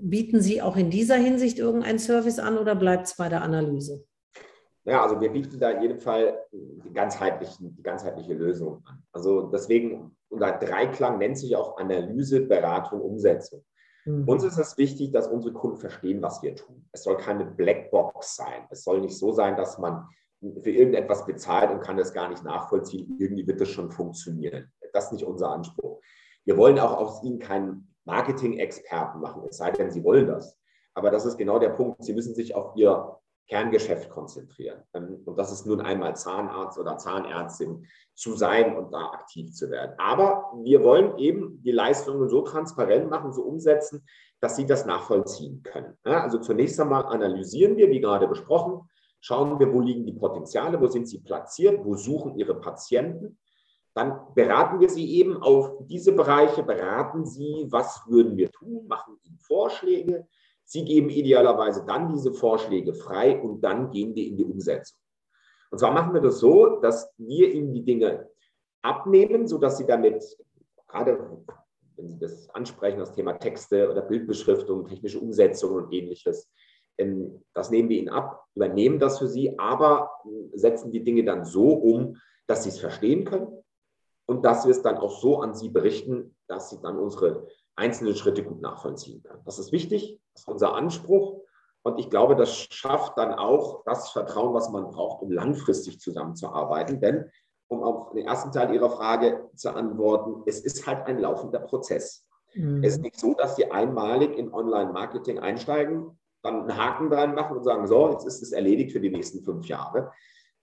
bieten 0.00 0.40
Sie 0.40 0.60
auch 0.60 0.76
in 0.76 0.90
dieser 0.90 1.16
Hinsicht 1.16 1.58
irgendeinen 1.58 1.98
Service 1.98 2.38
an 2.38 2.58
oder 2.58 2.74
bleibt 2.74 3.06
es 3.06 3.16
bei 3.16 3.28
der 3.28 3.42
Analyse? 3.42 4.04
Ja, 4.84 5.02
also 5.02 5.20
wir 5.20 5.30
bieten 5.30 5.60
da 5.60 5.70
in 5.70 5.82
jedem 5.82 5.98
Fall 5.98 6.38
die, 6.50 6.92
ganzheitlichen, 6.92 7.74
die 7.76 7.82
ganzheitliche 7.82 8.34
Lösung 8.34 8.82
an. 8.84 9.02
Also 9.12 9.42
deswegen, 9.42 10.16
unser 10.28 10.52
Dreiklang 10.52 11.18
nennt 11.18 11.38
sich 11.38 11.54
auch 11.54 11.78
Analyse, 11.78 12.40
Beratung, 12.40 13.00
Umsetzung. 13.00 13.64
Mhm. 14.04 14.28
Uns 14.28 14.42
ist 14.42 14.58
es 14.58 14.76
wichtig, 14.76 15.12
dass 15.12 15.28
unsere 15.28 15.54
Kunden 15.54 15.76
verstehen, 15.76 16.20
was 16.20 16.42
wir 16.42 16.56
tun. 16.56 16.84
Es 16.90 17.04
soll 17.04 17.16
keine 17.16 17.44
Blackbox 17.44 18.36
sein. 18.36 18.66
Es 18.70 18.82
soll 18.82 19.00
nicht 19.00 19.16
so 19.16 19.32
sein, 19.32 19.56
dass 19.56 19.78
man 19.78 20.08
für 20.62 20.70
irgendetwas 20.70 21.24
bezahlt 21.24 21.70
und 21.70 21.80
kann 21.80 21.96
das 21.96 22.12
gar 22.12 22.28
nicht 22.28 22.42
nachvollziehen. 22.42 23.16
Irgendwie 23.20 23.46
wird 23.46 23.60
das 23.60 23.68
schon 23.68 23.92
funktionieren. 23.92 24.72
Das 24.92 25.06
ist 25.06 25.12
nicht 25.12 25.24
unser 25.24 25.50
Anspruch. 25.50 26.00
Wir 26.44 26.56
wollen 26.56 26.80
auch 26.80 26.96
aus 26.96 27.22
Ihnen 27.22 27.38
keinen 27.38 27.91
Marketing-Experten 28.04 29.20
machen, 29.20 29.42
es 29.48 29.58
sei 29.58 29.70
denn, 29.70 29.90
Sie 29.90 30.04
wollen 30.04 30.26
das. 30.26 30.58
Aber 30.94 31.10
das 31.10 31.24
ist 31.24 31.38
genau 31.38 31.58
der 31.58 31.70
Punkt. 31.70 32.04
Sie 32.04 32.12
müssen 32.12 32.34
sich 32.34 32.54
auf 32.54 32.76
Ihr 32.76 33.16
Kerngeschäft 33.48 34.10
konzentrieren. 34.10 34.82
Ähm, 34.94 35.22
und 35.24 35.36
das 35.36 35.52
ist 35.52 35.66
nun 35.66 35.80
einmal 35.80 36.16
Zahnarzt 36.16 36.78
oder 36.78 36.98
Zahnärztin 36.98 37.86
zu 38.14 38.34
sein 38.34 38.76
und 38.76 38.92
da 38.92 39.10
aktiv 39.10 39.52
zu 39.52 39.70
werden. 39.70 39.94
Aber 39.98 40.52
wir 40.62 40.82
wollen 40.82 41.18
eben 41.18 41.62
die 41.62 41.72
Leistungen 41.72 42.28
so 42.28 42.42
transparent 42.42 43.10
machen, 43.10 43.32
so 43.32 43.42
umsetzen, 43.42 44.06
dass 44.40 44.56
Sie 44.56 44.66
das 44.66 44.86
nachvollziehen 44.86 45.62
können. 45.62 45.96
Also 46.04 46.38
zunächst 46.38 46.80
einmal 46.80 47.06
analysieren 47.06 47.76
wir, 47.76 47.90
wie 47.90 48.00
gerade 48.00 48.26
besprochen, 48.26 48.88
schauen 49.20 49.58
wir, 49.58 49.72
wo 49.72 49.80
liegen 49.80 50.04
die 50.04 50.12
Potenziale, 50.12 50.80
wo 50.80 50.88
sind 50.88 51.08
sie 51.08 51.20
platziert, 51.20 51.84
wo 51.84 51.94
suchen 51.94 52.36
Ihre 52.36 52.60
Patienten 52.60 53.38
dann 53.94 54.34
beraten 54.34 54.80
wir 54.80 54.88
Sie 54.88 55.18
eben 55.18 55.42
auf 55.42 55.86
diese 55.86 56.12
Bereiche, 56.12 56.62
beraten 56.62 57.26
Sie, 57.26 57.66
was 57.68 58.02
würden 58.06 58.36
wir 58.36 58.50
tun, 58.50 58.86
machen 58.88 59.18
Ihnen 59.22 59.38
Vorschläge. 59.38 60.26
Sie 60.64 60.84
geben 60.84 61.10
idealerweise 61.10 61.84
dann 61.84 62.08
diese 62.08 62.32
Vorschläge 62.32 62.94
frei 62.94 63.38
und 63.40 63.60
dann 63.60 63.90
gehen 63.90 64.14
wir 64.14 64.26
in 64.26 64.36
die 64.36 64.44
Umsetzung. 64.44 64.98
Und 65.70 65.78
zwar 65.78 65.92
machen 65.92 66.14
wir 66.14 66.22
das 66.22 66.38
so, 66.38 66.80
dass 66.80 67.12
wir 67.18 67.52
Ihnen 67.52 67.72
die 67.72 67.84
Dinge 67.84 68.28
abnehmen, 68.82 69.46
sodass 69.46 69.76
Sie 69.76 69.86
damit, 69.86 70.24
gerade 70.88 71.44
wenn 71.96 72.08
Sie 72.08 72.18
das 72.18 72.48
ansprechen, 72.50 72.98
das 72.98 73.12
Thema 73.12 73.34
Texte 73.34 73.90
oder 73.90 74.00
Bildbeschriftung, 74.00 74.86
technische 74.86 75.20
Umsetzung 75.20 75.74
und 75.74 75.92
ähnliches, 75.92 76.50
ähm, 76.96 77.42
das 77.52 77.70
nehmen 77.70 77.90
wir 77.90 77.98
Ihnen 77.98 78.08
ab, 78.08 78.44
übernehmen 78.54 78.98
das 78.98 79.18
für 79.18 79.28
Sie, 79.28 79.58
aber 79.58 80.10
setzen 80.54 80.90
die 80.90 81.04
Dinge 81.04 81.24
dann 81.24 81.44
so 81.44 81.74
um, 81.74 82.16
dass 82.46 82.64
Sie 82.64 82.70
es 82.70 82.78
verstehen 82.78 83.24
können 83.24 83.61
und 84.26 84.44
dass 84.44 84.64
wir 84.64 84.70
es 84.70 84.82
dann 84.82 84.98
auch 84.98 85.20
so 85.20 85.40
an 85.40 85.54
Sie 85.54 85.68
berichten, 85.68 86.36
dass 86.48 86.70
Sie 86.70 86.80
dann 86.80 86.98
unsere 86.98 87.46
einzelnen 87.76 88.14
Schritte 88.14 88.44
gut 88.44 88.60
nachvollziehen 88.60 89.22
können. 89.22 89.42
Das 89.44 89.58
ist 89.58 89.72
wichtig, 89.72 90.20
das 90.34 90.42
ist 90.42 90.48
unser 90.48 90.74
Anspruch. 90.74 91.40
Und 91.84 91.98
ich 91.98 92.10
glaube, 92.10 92.36
das 92.36 92.52
schafft 92.70 93.18
dann 93.18 93.34
auch 93.34 93.82
das 93.84 94.10
Vertrauen, 94.10 94.54
was 94.54 94.70
man 94.70 94.84
braucht, 94.84 95.22
um 95.22 95.32
langfristig 95.32 95.98
zusammenzuarbeiten. 95.98 97.00
Denn, 97.00 97.30
um 97.68 97.82
auf 97.82 98.12
den 98.12 98.26
ersten 98.26 98.52
Teil 98.52 98.72
Ihrer 98.72 98.90
Frage 98.90 99.50
zu 99.56 99.74
antworten, 99.74 100.42
es 100.46 100.60
ist 100.60 100.86
halt 100.86 101.06
ein 101.06 101.18
laufender 101.18 101.58
Prozess. 101.58 102.24
Mhm. 102.54 102.84
Es 102.84 102.94
ist 102.94 103.02
nicht 103.02 103.18
so, 103.18 103.34
dass 103.34 103.56
Sie 103.56 103.70
einmalig 103.70 104.36
in 104.36 104.52
Online-Marketing 104.52 105.40
einsteigen, 105.40 106.18
dann 106.42 106.62
einen 106.62 106.76
Haken 106.76 107.10
dran 107.10 107.34
machen 107.34 107.56
und 107.56 107.64
sagen, 107.64 107.86
so, 107.86 108.10
jetzt 108.10 108.26
ist 108.26 108.42
es 108.42 108.52
erledigt 108.52 108.92
für 108.92 109.00
die 109.00 109.10
nächsten 109.10 109.42
fünf 109.42 109.66
Jahre. 109.66 110.12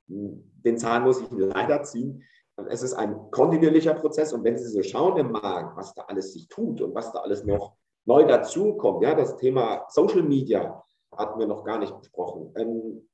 Den 0.08 0.78
Zahn 0.78 1.04
muss 1.04 1.22
ich 1.22 1.28
leider 1.32 1.84
ziehen. 1.84 2.24
Es 2.68 2.84
ist 2.84 2.94
ein 2.94 3.32
kontinuierlicher 3.32 3.94
Prozess 3.94 4.34
und 4.34 4.44
wenn 4.44 4.58
Sie 4.58 4.68
so 4.68 4.82
schauen 4.84 5.18
im 5.18 5.32
Markt, 5.32 5.78
was 5.78 5.94
da 5.94 6.04
alles 6.04 6.34
sich 6.34 6.48
tut 6.48 6.82
und 6.82 6.94
was 6.96 7.12
da 7.12 7.20
alles 7.20 7.44
noch 7.44 7.74
neu 8.06 8.26
dazukommt, 8.26 9.04
ja, 9.04 9.16
das 9.16 9.38
Thema 9.38 9.86
Social 9.90 10.24
Media 10.24 10.84
hatten 11.16 11.40
wir 11.40 11.48
noch 11.48 11.64
gar 11.64 11.80
nicht 11.80 11.98
besprochen. 11.98 12.54
Ähm, 12.56 13.08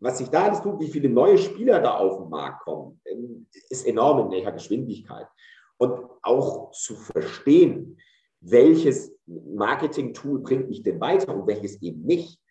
was 0.00 0.18
sich 0.18 0.28
da 0.28 0.44
alles 0.44 0.60
tut, 0.60 0.80
wie 0.80 0.88
viele 0.88 1.08
neue 1.08 1.38
Spieler 1.38 1.80
da 1.80 1.96
auf 1.98 2.18
den 2.18 2.28
Markt 2.28 2.64
kommen, 2.64 3.00
ähm, 3.04 3.46
ist 3.70 3.86
enorm 3.86 4.26
in 4.26 4.30
welcher 4.32 4.52
Geschwindigkeit. 4.52 5.28
Und 5.78 6.08
auch 6.22 6.72
zu 6.72 6.94
verstehen, 6.94 7.98
welches 8.40 9.16
Marketing-Tool 9.26 10.40
bringt 10.40 10.68
mich 10.68 10.82
denn 10.82 11.00
weiter 11.00 11.34
und 11.34 11.46
welches 11.46 11.80
eben 11.82 12.02
nicht, 12.02 12.41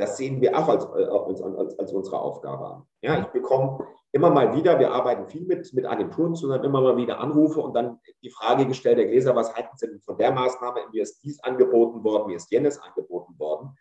das 0.00 0.16
sehen 0.16 0.40
wir 0.40 0.58
auch 0.58 0.68
als, 0.68 0.84
äh, 0.84 1.04
als, 1.04 1.78
als, 1.78 1.92
unsere 1.92 2.20
Aufgabe 2.20 2.66
an. 2.66 2.82
Ja, 3.02 3.20
ich 3.20 3.26
bekomme 3.26 3.86
immer 4.12 4.30
mal 4.30 4.54
wieder, 4.54 4.78
wir 4.78 4.92
arbeiten 4.92 5.26
viel 5.28 5.46
mit, 5.46 5.72
mit 5.74 5.86
Agenturen 5.86 6.34
zusammen, 6.34 6.64
immer 6.64 6.80
mal 6.80 6.96
wieder 6.96 7.20
Anrufe 7.20 7.60
und 7.60 7.74
dann 7.74 8.00
die 8.22 8.30
Frage 8.30 8.66
gestellt, 8.66 8.98
Herr 8.98 9.06
Gläser, 9.06 9.36
was 9.36 9.54
halten 9.54 9.76
Sie 9.76 9.86
denn 9.86 10.00
von 10.00 10.16
der 10.16 10.32
Maßnahme, 10.32 10.80
mir 10.92 11.02
ist 11.02 11.22
dies 11.22 11.42
angeboten 11.42 12.02
worden, 12.02 12.28
mir 12.28 12.36
ist 12.36 12.50
jenes 12.50 12.78
angeboten 12.80 13.38
worden. 13.38 13.76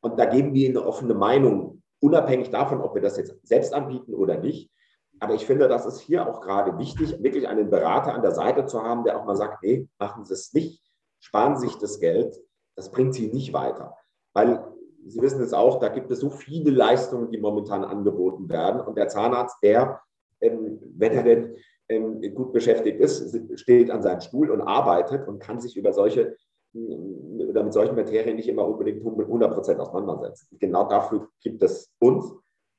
Und 0.00 0.18
da 0.18 0.24
geben 0.26 0.54
wir 0.54 0.66
Ihnen 0.66 0.78
eine 0.78 0.86
offene 0.86 1.14
Meinung, 1.14 1.82
unabhängig 2.00 2.50
davon, 2.50 2.80
ob 2.80 2.94
wir 2.94 3.02
das 3.02 3.16
jetzt 3.16 3.34
selbst 3.46 3.74
anbieten 3.74 4.14
oder 4.14 4.38
nicht. 4.38 4.70
Aber 5.18 5.34
ich 5.34 5.46
finde, 5.46 5.66
das 5.68 5.86
ist 5.86 6.00
hier 6.00 6.28
auch 6.28 6.40
gerade 6.40 6.78
wichtig, 6.78 7.22
wirklich 7.22 7.48
einen 7.48 7.70
Berater 7.70 8.14
an 8.14 8.22
der 8.22 8.32
Seite 8.32 8.66
zu 8.66 8.82
haben, 8.82 9.04
der 9.04 9.18
auch 9.18 9.24
mal 9.24 9.36
sagt, 9.36 9.62
nee, 9.62 9.88
machen 9.98 10.24
Sie 10.24 10.34
es 10.34 10.52
nicht, 10.52 10.82
sparen 11.20 11.56
Sie 11.56 11.68
sich 11.68 11.78
das 11.78 11.98
Geld, 12.00 12.38
das 12.76 12.90
bringt 12.90 13.14
Sie 13.14 13.28
nicht 13.28 13.52
weiter. 13.52 13.96
Weil 14.34 14.75
Sie 15.08 15.20
wissen 15.20 15.40
es 15.42 15.52
auch, 15.52 15.78
da 15.80 15.88
gibt 15.88 16.10
es 16.10 16.20
so 16.20 16.30
viele 16.30 16.70
Leistungen, 16.70 17.30
die 17.30 17.38
momentan 17.38 17.84
angeboten 17.84 18.48
werden. 18.48 18.80
Und 18.80 18.96
der 18.96 19.08
Zahnarzt, 19.08 19.56
der, 19.62 20.00
ähm, 20.40 20.78
wenn 20.96 21.12
er 21.12 21.22
denn 21.22 21.56
ähm, 21.88 22.20
gut 22.34 22.52
beschäftigt 22.52 23.00
ist, 23.00 23.38
steht 23.58 23.90
an 23.90 24.02
seinem 24.02 24.20
Stuhl 24.20 24.50
und 24.50 24.60
arbeitet 24.60 25.28
und 25.28 25.38
kann 25.38 25.60
sich 25.60 25.76
über 25.76 25.92
solche 25.92 26.36
äh, 26.74 27.46
oder 27.56 27.62
mit 27.62 27.72
solchen 27.72 27.94
Materien 27.94 28.36
nicht 28.36 28.48
immer 28.48 28.66
unbedingt 28.66 28.98
100 28.98 29.54
Prozent 29.54 29.80
auseinandersetzen. 29.80 30.56
Genau 30.58 30.88
dafür 30.88 31.28
gibt 31.40 31.62
es 31.62 31.92
uns. 31.98 32.32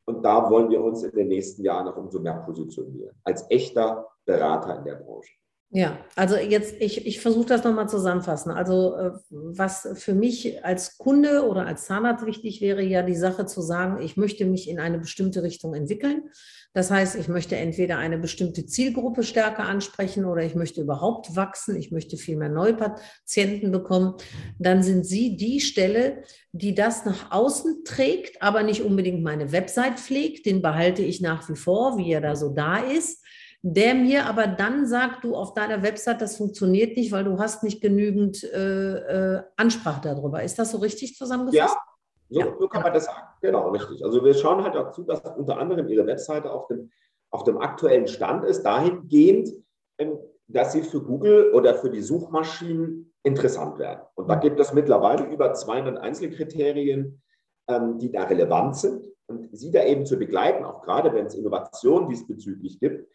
Und 0.06 0.24
da 0.24 0.50
wollen 0.50 0.70
wir 0.70 0.82
uns 0.82 1.04
in 1.04 1.12
den 1.12 1.28
nächsten 1.28 1.64
Jahren 1.64 1.86
noch 1.86 1.98
umso 1.98 2.20
mehr 2.20 2.44
positionieren. 2.46 3.16
Als 3.24 3.46
echter 3.50 4.08
Berater 4.26 4.78
in 4.78 4.86
der 4.86 4.96
Branche. 4.96 5.34
Ja, 5.70 5.98
also 6.16 6.38
jetzt, 6.38 6.76
ich, 6.80 7.06
ich 7.06 7.20
versuche 7.20 7.48
das 7.48 7.66
nochmal 7.66 7.90
zusammenfassen. 7.90 8.52
Also 8.52 8.96
äh, 8.96 9.12
was 9.30 9.88
für 9.96 10.14
mich 10.14 10.64
als 10.64 10.98
Kunde 10.98 11.46
oder 11.46 11.66
als 11.66 11.86
Zahnarzt 11.86 12.26
wichtig 12.26 12.62
wäre, 12.62 12.82
ja 12.82 13.02
die 13.04 13.18
Sache 13.18 13.46
zu 13.46 13.62
sagen, 13.62 14.02
ich 14.02 14.16
möchte 14.16 14.46
mich 14.46 14.70
in 14.70 14.80
eine 14.80 14.98
bestimmte 14.98 15.44
Richtung 15.44 15.74
entwickeln. 15.74 16.30
Das 16.74 16.90
heißt, 16.90 17.16
ich 17.16 17.28
möchte 17.28 17.58
entweder 17.58 17.98
eine 17.98 18.18
bestimmte 18.18 18.66
Zielgruppe 18.66 19.24
stärker 19.24 19.64
ansprechen 19.64 20.24
oder 20.24 20.44
ich 20.44 20.56
möchte 20.56 20.80
überhaupt 20.80 21.36
wachsen, 21.36 21.76
ich 21.76 21.92
möchte 21.92 22.16
viel 22.16 22.38
mehr 22.38 22.50
Neupatienten 22.50 23.72
bekommen. 23.72 24.14
Dann 24.60 24.84
sind 24.84 25.06
Sie 25.06 25.36
die 25.36 25.60
Stelle, 25.60 26.24
die 26.54 26.76
das 26.76 27.04
nach 27.04 27.32
außen 27.32 27.84
trägt, 27.84 28.42
aber 28.42 28.64
nicht 28.64 28.84
unbedingt 28.84 29.22
meine 29.22 29.52
Website 29.52 30.00
pflegt. 30.00 30.46
Den 30.46 30.62
behalte 30.62 31.02
ich 31.02 31.20
nach 31.20 31.50
wie 31.50 31.58
vor, 31.58 31.98
wie 31.98 32.12
er 32.12 32.22
da 32.22 32.38
so 32.38 32.50
da 32.54 32.78
ist 32.78 33.22
der 33.62 33.96
mir 33.96 34.26
aber 34.26 34.48
dann 34.48 34.86
sagt, 34.86 35.24
du 35.24 35.36
auf 35.36 35.54
deiner 35.54 35.82
Website, 35.84 36.22
das 36.22 36.38
funktioniert 36.38 36.96
nicht, 36.96 37.12
weil 37.12 37.24
du 37.24 37.40
hast 37.40 37.64
nicht 37.64 37.82
genügend 37.82 38.44
äh, 38.44 39.36
äh, 39.36 39.44
Ansprache 39.56 40.02
darüber. 40.02 40.44
Ist 40.44 40.60
das 40.60 40.72
so 40.72 40.78
richtig 40.78 41.16
zusammengefasst? 41.16 41.76
Ja, 41.76 41.82
so, 42.30 42.40
ja. 42.40 42.56
so 42.60 42.68
kann 42.68 42.84
man 42.84 42.94
das 42.94 43.06
sagen. 43.06 43.28
Genau, 43.42 43.70
richtig. 43.70 44.04
Also 44.06 44.24
wir 44.24 44.34
schauen 44.34 44.64
halt 44.64 44.76
dazu, 44.76 45.04
dass 45.04 45.22
unter 45.36 45.58
anderem 45.58 45.88
Ihre 45.88 46.06
Webseite 46.06 46.52
auf 46.52 46.68
dem, 46.68 46.92
auf 47.32 47.44
dem 47.44 47.58
aktuellen 47.58 48.08
Stand 48.08 48.46
ist, 48.46 48.64
dahingehend, 48.64 49.50
ähm, 49.98 50.18
dass 50.48 50.72
sie 50.72 50.82
für 50.82 51.02
Google 51.02 51.52
oder 51.54 51.76
für 51.76 51.90
die 51.90 52.02
Suchmaschinen 52.02 53.14
interessant 53.24 53.80
werden. 53.80 54.02
Und 54.16 54.30
da 54.30 54.36
gibt 54.36 54.60
es 54.60 54.74
mittlerweile 54.74 55.26
über 55.26 55.54
200 55.54 55.98
Einzelkriterien, 55.98 57.22
ähm, 57.68 58.00
die 58.00 58.12
da 58.12 58.24
relevant 58.24 58.78
sind. 58.78 59.06
Und 59.28 59.50
sie 59.52 59.72
da 59.72 59.84
eben 59.84 60.06
zu 60.06 60.18
begleiten, 60.18 60.64
auch 60.64 60.84
gerade 60.84 61.14
wenn 61.14 61.26
es 61.26 61.36
Innovationen 61.36 62.08
diesbezüglich 62.08 62.80
gibt, 62.80 63.10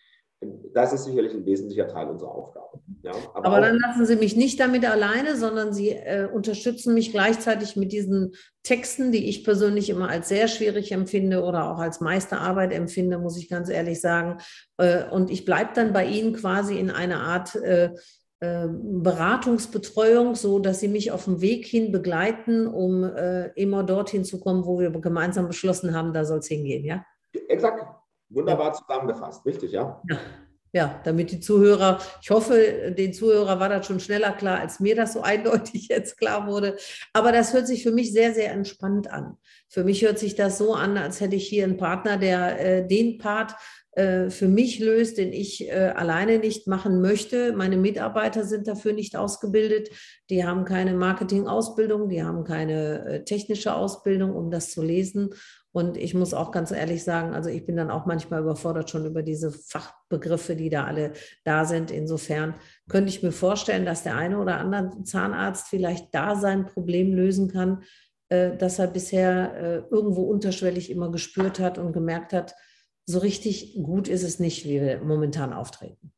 das 0.72 0.92
ist 0.92 1.04
sicherlich 1.04 1.32
ein 1.34 1.44
wesentlicher 1.44 1.88
Teil 1.88 2.08
unserer 2.08 2.34
Aufgabe. 2.34 2.80
Ja, 3.02 3.12
aber, 3.34 3.46
aber 3.46 3.60
dann 3.60 3.78
lassen 3.78 4.06
Sie 4.06 4.16
mich 4.16 4.36
nicht 4.36 4.58
damit 4.60 4.88
alleine, 4.88 5.36
sondern 5.36 5.72
Sie 5.72 5.90
äh, 5.90 6.28
unterstützen 6.32 6.94
mich 6.94 7.12
gleichzeitig 7.12 7.76
mit 7.76 7.92
diesen 7.92 8.32
Texten, 8.62 9.12
die 9.12 9.28
ich 9.28 9.44
persönlich 9.44 9.90
immer 9.90 10.08
als 10.08 10.28
sehr 10.28 10.48
schwierig 10.48 10.92
empfinde 10.92 11.42
oder 11.42 11.70
auch 11.70 11.78
als 11.78 12.00
Meisterarbeit 12.00 12.72
empfinde, 12.72 13.18
muss 13.18 13.38
ich 13.38 13.48
ganz 13.48 13.68
ehrlich 13.68 14.00
sagen. 14.00 14.38
Äh, 14.78 15.04
und 15.10 15.30
ich 15.30 15.44
bleibe 15.44 15.70
dann 15.74 15.92
bei 15.92 16.06
Ihnen 16.06 16.32
quasi 16.32 16.78
in 16.78 16.90
einer 16.90 17.20
Art 17.20 17.54
äh, 17.56 17.90
äh 18.40 18.68
Beratungsbetreuung, 18.68 20.34
so 20.34 20.58
dass 20.58 20.80
Sie 20.80 20.88
mich 20.88 21.12
auf 21.12 21.24
dem 21.24 21.40
Weg 21.40 21.66
hin 21.66 21.92
begleiten, 21.92 22.66
um 22.66 23.04
äh, 23.04 23.48
immer 23.54 23.84
dorthin 23.84 24.24
zu 24.24 24.40
kommen, 24.40 24.64
wo 24.64 24.78
wir 24.78 24.90
gemeinsam 24.90 25.46
beschlossen 25.46 25.94
haben, 25.94 26.12
da 26.12 26.24
soll 26.24 26.38
es 26.38 26.48
hingehen, 26.48 26.84
ja? 26.84 27.04
Exakt. 27.48 28.01
Wunderbar 28.32 28.72
zusammengefasst, 28.72 29.44
richtig, 29.46 29.72
ja? 29.72 30.02
ja? 30.08 30.18
Ja, 30.74 31.02
damit 31.04 31.30
die 31.30 31.40
Zuhörer, 31.40 32.00
ich 32.22 32.30
hoffe, 32.30 32.94
den 32.96 33.12
Zuhörer 33.12 33.60
war 33.60 33.68
das 33.68 33.86
schon 33.86 34.00
schneller 34.00 34.32
klar, 34.32 34.58
als 34.58 34.80
mir 34.80 34.96
das 34.96 35.12
so 35.12 35.20
eindeutig 35.20 35.88
jetzt 35.90 36.16
klar 36.16 36.46
wurde. 36.46 36.76
Aber 37.12 37.30
das 37.30 37.52
hört 37.52 37.66
sich 37.66 37.82
für 37.82 37.92
mich 37.92 38.10
sehr, 38.10 38.32
sehr 38.32 38.52
entspannt 38.52 39.10
an. 39.10 39.36
Für 39.68 39.84
mich 39.84 40.02
hört 40.02 40.18
sich 40.18 40.34
das 40.34 40.56
so 40.56 40.72
an, 40.72 40.96
als 40.96 41.20
hätte 41.20 41.36
ich 41.36 41.46
hier 41.46 41.64
einen 41.64 41.76
Partner, 41.76 42.16
der 42.16 42.58
äh, 42.58 42.86
den 42.86 43.18
Part 43.18 43.54
äh, 43.92 44.30
für 44.30 44.48
mich 44.48 44.78
löst, 44.78 45.18
den 45.18 45.34
ich 45.34 45.68
äh, 45.68 45.92
alleine 45.94 46.38
nicht 46.38 46.66
machen 46.66 47.02
möchte. 47.02 47.52
Meine 47.52 47.76
Mitarbeiter 47.76 48.44
sind 48.44 48.66
dafür 48.66 48.94
nicht 48.94 49.14
ausgebildet. 49.14 49.90
Die 50.30 50.46
haben 50.46 50.64
keine 50.64 50.94
Marketing-Ausbildung, 50.94 52.08
die 52.08 52.22
haben 52.22 52.44
keine 52.44 53.04
äh, 53.04 53.24
technische 53.24 53.74
Ausbildung, 53.74 54.34
um 54.34 54.50
das 54.50 54.70
zu 54.70 54.82
lesen. 54.82 55.34
Und 55.72 55.96
ich 55.96 56.14
muss 56.14 56.34
auch 56.34 56.52
ganz 56.52 56.70
ehrlich 56.70 57.02
sagen, 57.02 57.34
also 57.34 57.48
ich 57.48 57.64
bin 57.64 57.76
dann 57.76 57.90
auch 57.90 58.04
manchmal 58.04 58.42
überfordert 58.42 58.90
schon 58.90 59.06
über 59.06 59.22
diese 59.22 59.50
Fachbegriffe, 59.50 60.54
die 60.54 60.68
da 60.68 60.84
alle 60.84 61.12
da 61.44 61.64
sind. 61.64 61.90
Insofern 61.90 62.54
könnte 62.90 63.08
ich 63.08 63.22
mir 63.22 63.32
vorstellen, 63.32 63.86
dass 63.86 64.02
der 64.02 64.16
eine 64.16 64.38
oder 64.38 64.58
andere 64.58 65.02
Zahnarzt 65.02 65.68
vielleicht 65.68 66.14
da 66.14 66.36
sein 66.36 66.66
Problem 66.66 67.14
lösen 67.14 67.50
kann, 67.50 67.84
äh, 68.28 68.56
dass 68.56 68.78
er 68.78 68.86
bisher 68.86 69.56
äh, 69.56 69.76
irgendwo 69.90 70.22
unterschwellig 70.24 70.90
immer 70.90 71.10
gespürt 71.10 71.58
hat 71.58 71.78
und 71.78 71.92
gemerkt 71.92 72.34
hat, 72.34 72.54
so 73.06 73.18
richtig 73.18 73.74
gut 73.82 74.08
ist 74.08 74.22
es 74.22 74.38
nicht, 74.38 74.66
wie 74.66 74.80
wir 74.80 75.02
momentan 75.02 75.54
auftreten. 75.54 76.12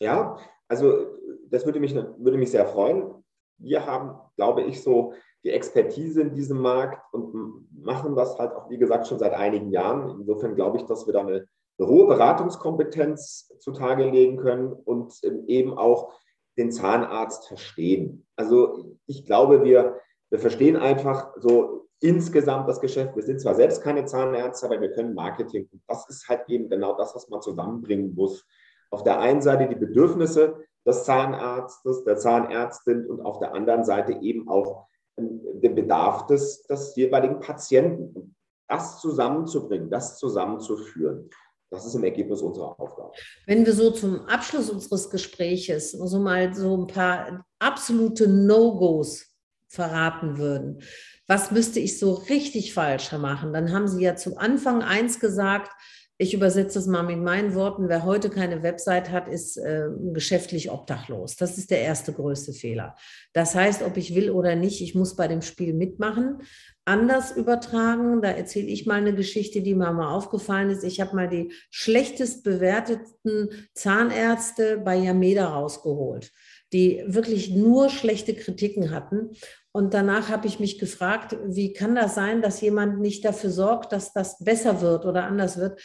Ja, 0.00 0.38
also 0.68 1.06
das 1.48 1.64
würde 1.64 1.80
mich, 1.80 1.94
würde 1.94 2.36
mich 2.36 2.50
sehr 2.50 2.66
freuen. 2.66 3.24
Wir 3.58 3.86
haben, 3.86 4.18
glaube 4.36 4.62
ich, 4.62 4.82
so 4.82 5.14
die 5.46 5.52
Expertise 5.52 6.22
in 6.22 6.34
diesem 6.34 6.60
Markt 6.60 7.00
und 7.14 7.68
machen 7.72 8.16
das 8.16 8.36
halt 8.36 8.52
auch, 8.52 8.68
wie 8.68 8.78
gesagt, 8.78 9.06
schon 9.06 9.20
seit 9.20 9.32
einigen 9.32 9.70
Jahren. 9.70 10.18
Insofern 10.18 10.56
glaube 10.56 10.78
ich, 10.78 10.86
dass 10.86 11.06
wir 11.06 11.12
da 11.12 11.20
eine, 11.20 11.46
eine 11.78 11.88
hohe 11.88 12.08
Beratungskompetenz 12.08 13.52
zutage 13.60 14.10
legen 14.10 14.38
können 14.38 14.72
und 14.72 15.22
eben 15.46 15.78
auch 15.78 16.12
den 16.58 16.72
Zahnarzt 16.72 17.46
verstehen. 17.46 18.26
Also 18.34 18.96
ich 19.06 19.24
glaube, 19.24 19.62
wir, 19.62 20.00
wir 20.30 20.40
verstehen 20.40 20.76
einfach 20.76 21.32
so 21.36 21.86
insgesamt 22.00 22.68
das 22.68 22.80
Geschäft. 22.80 23.14
Wir 23.14 23.22
sind 23.22 23.40
zwar 23.40 23.54
selbst 23.54 23.82
keine 23.82 24.04
Zahnärzte, 24.04 24.66
aber 24.66 24.80
wir 24.80 24.90
können 24.90 25.14
Marketing. 25.14 25.68
Und 25.70 25.80
das 25.86 26.08
ist 26.08 26.28
halt 26.28 26.42
eben 26.48 26.68
genau 26.68 26.96
das, 26.96 27.14
was 27.14 27.28
man 27.28 27.40
zusammenbringen 27.40 28.16
muss. 28.16 28.44
Auf 28.90 29.04
der 29.04 29.20
einen 29.20 29.42
Seite 29.42 29.68
die 29.68 29.76
Bedürfnisse 29.76 30.56
des 30.84 31.04
Zahnarztes, 31.04 32.02
der 32.02 32.16
Zahnärztin 32.16 33.06
und 33.06 33.20
auf 33.20 33.38
der 33.38 33.54
anderen 33.54 33.84
Seite 33.84 34.12
eben 34.22 34.48
auch 34.48 34.88
den 35.16 35.74
Bedarf 35.74 36.26
des, 36.26 36.62
des 36.64 36.94
jeweiligen 36.96 37.40
Patienten. 37.40 38.34
Das 38.68 39.00
zusammenzubringen, 39.00 39.90
das 39.90 40.18
zusammenzuführen, 40.18 41.30
das 41.70 41.86
ist 41.86 41.94
im 41.94 42.04
Ergebnis 42.04 42.42
unserer 42.42 42.78
Aufgabe. 42.80 43.12
Wenn 43.46 43.64
wir 43.64 43.72
so 43.72 43.90
zum 43.90 44.26
Abschluss 44.26 44.70
unseres 44.70 45.10
Gespräches 45.10 45.92
so 45.92 46.18
mal 46.18 46.54
so 46.54 46.76
ein 46.76 46.86
paar 46.86 47.44
absolute 47.58 48.28
No-Gos 48.28 49.26
verraten 49.68 50.38
würden, 50.38 50.82
was 51.26 51.50
müsste 51.50 51.80
ich 51.80 51.98
so 51.98 52.14
richtig 52.14 52.72
falsch 52.72 53.12
machen? 53.12 53.52
Dann 53.52 53.72
haben 53.72 53.88
Sie 53.88 54.02
ja 54.02 54.16
zu 54.16 54.36
Anfang 54.36 54.82
eins 54.82 55.18
gesagt, 55.18 55.72
ich 56.18 56.32
übersetze 56.32 56.78
es 56.78 56.86
mal 56.86 57.02
mit 57.02 57.18
meinen 57.18 57.54
Worten, 57.54 57.88
wer 57.88 58.04
heute 58.04 58.30
keine 58.30 58.62
Website 58.62 59.10
hat, 59.10 59.28
ist 59.28 59.58
äh, 59.58 59.88
geschäftlich 60.12 60.70
obdachlos. 60.70 61.36
Das 61.36 61.58
ist 61.58 61.70
der 61.70 61.82
erste 61.82 62.12
größte 62.12 62.54
Fehler. 62.54 62.96
Das 63.34 63.54
heißt, 63.54 63.82
ob 63.82 63.98
ich 63.98 64.14
will 64.14 64.30
oder 64.30 64.56
nicht, 64.56 64.80
ich 64.80 64.94
muss 64.94 65.14
bei 65.14 65.28
dem 65.28 65.42
Spiel 65.42 65.74
mitmachen. 65.74 66.38
Anders 66.86 67.36
übertragen, 67.36 68.22
da 68.22 68.30
erzähle 68.30 68.68
ich 68.68 68.86
mal 68.86 68.94
eine 68.94 69.14
Geschichte, 69.14 69.60
die 69.60 69.74
mir 69.74 69.92
mal 69.92 70.14
aufgefallen 70.14 70.70
ist. 70.70 70.84
Ich 70.84 71.00
habe 71.00 71.16
mal 71.16 71.28
die 71.28 71.52
schlechtest 71.70 72.44
bewerteten 72.44 73.50
Zahnärzte 73.74 74.78
bei 74.78 74.96
Yameda 74.96 75.48
rausgeholt, 75.48 76.32
die 76.72 77.02
wirklich 77.06 77.50
nur 77.50 77.90
schlechte 77.90 78.34
Kritiken 78.34 78.90
hatten. 78.90 79.30
Und 79.76 79.92
danach 79.92 80.30
habe 80.30 80.46
ich 80.46 80.58
mich 80.58 80.78
gefragt, 80.78 81.36
wie 81.44 81.74
kann 81.74 81.94
das 81.94 82.14
sein, 82.14 82.40
dass 82.40 82.62
jemand 82.62 82.98
nicht 82.98 83.26
dafür 83.26 83.50
sorgt, 83.50 83.92
dass 83.92 84.14
das 84.14 84.38
besser 84.38 84.80
wird 84.80 85.04
oder 85.04 85.24
anders 85.24 85.58
wird, 85.58 85.78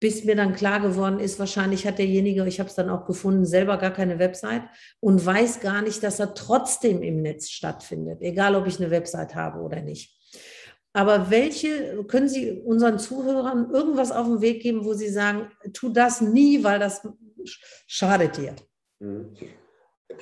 bis 0.00 0.24
mir 0.24 0.36
dann 0.36 0.54
klar 0.54 0.80
geworden 0.80 1.18
ist, 1.18 1.38
wahrscheinlich 1.38 1.86
hat 1.86 1.98
derjenige, 1.98 2.46
ich 2.46 2.60
habe 2.60 2.68
es 2.68 2.74
dann 2.74 2.90
auch 2.90 3.06
gefunden, 3.06 3.46
selber 3.46 3.78
gar 3.78 3.92
keine 3.92 4.18
Website 4.18 4.62
und 5.00 5.24
weiß 5.24 5.60
gar 5.60 5.82
nicht, 5.82 6.02
dass 6.02 6.20
er 6.20 6.34
trotzdem 6.34 7.02
im 7.02 7.22
Netz 7.22 7.48
stattfindet, 7.48 8.20
egal 8.20 8.54
ob 8.56 8.66
ich 8.66 8.78
eine 8.78 8.90
Website 8.90 9.34
habe 9.34 9.60
oder 9.60 9.80
nicht. 9.80 10.14
Aber 10.92 11.30
welche 11.30 12.04
können 12.04 12.28
Sie 12.28 12.52
unseren 12.52 12.98
Zuhörern 12.98 13.70
irgendwas 13.70 14.12
auf 14.12 14.26
den 14.26 14.40
Weg 14.40 14.62
geben, 14.62 14.84
wo 14.84 14.94
Sie 14.94 15.08
sagen, 15.08 15.50
tu 15.74 15.90
das 15.90 16.20
nie, 16.20 16.64
weil 16.64 16.78
das 16.78 17.06
schadet 17.86 18.36
dir? 18.36 18.54
Mhm. 18.98 19.34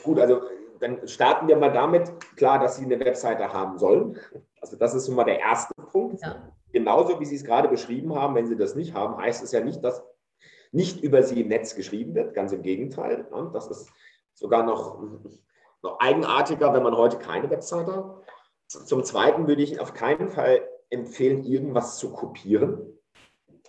Gut, 0.02 0.18
also 0.18 0.42
dann 0.80 1.06
starten 1.06 1.46
wir 1.48 1.56
mal 1.56 1.72
damit, 1.72 2.10
klar, 2.36 2.58
dass 2.58 2.76
Sie 2.76 2.84
eine 2.84 2.98
Webseite 2.98 3.52
haben 3.52 3.78
sollen. 3.78 4.18
Also 4.60 4.76
das 4.76 4.94
ist 4.94 5.06
schon 5.06 5.14
mal 5.14 5.24
der 5.24 5.38
erste 5.38 5.74
Punkt. 5.74 6.22
Ja. 6.22 6.53
Genauso 6.74 7.20
wie 7.20 7.24
Sie 7.24 7.36
es 7.36 7.44
gerade 7.44 7.68
beschrieben 7.68 8.16
haben, 8.16 8.34
wenn 8.34 8.48
Sie 8.48 8.56
das 8.56 8.74
nicht 8.74 8.94
haben, 8.94 9.16
heißt 9.16 9.44
es 9.44 9.52
ja 9.52 9.60
nicht, 9.60 9.84
dass 9.84 10.02
nicht 10.72 11.00
über 11.04 11.22
Sie 11.22 11.40
im 11.40 11.46
Netz 11.46 11.76
geschrieben 11.76 12.16
wird. 12.16 12.34
Ganz 12.34 12.50
im 12.50 12.62
Gegenteil. 12.62 13.28
Das 13.52 13.68
ist 13.68 13.88
sogar 14.34 14.64
noch, 14.64 15.00
noch 15.84 16.00
eigenartiger, 16.00 16.74
wenn 16.74 16.82
man 16.82 16.96
heute 16.96 17.18
keine 17.18 17.48
Webseite 17.48 17.94
hat. 17.94 18.16
Zum 18.66 19.04
Zweiten 19.04 19.46
würde 19.46 19.62
ich 19.62 19.78
auf 19.78 19.94
keinen 19.94 20.28
Fall 20.28 20.68
empfehlen, 20.90 21.44
irgendwas 21.44 21.98
zu 21.98 22.12
kopieren. 22.12 22.98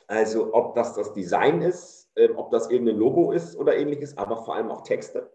Also 0.08 0.56
ob 0.56 0.74
das 0.74 0.96
das 0.96 1.14
Design 1.14 1.62
ist, 1.62 2.12
ähm, 2.16 2.36
ob 2.38 2.50
das 2.50 2.72
irgendein 2.72 2.98
Logo 2.98 3.32
ist 3.34 3.56
oder 3.56 3.78
ähnliches, 3.78 4.18
aber 4.18 4.38
vor 4.38 4.56
allem 4.56 4.72
auch 4.72 4.82
Texte. 4.82 5.32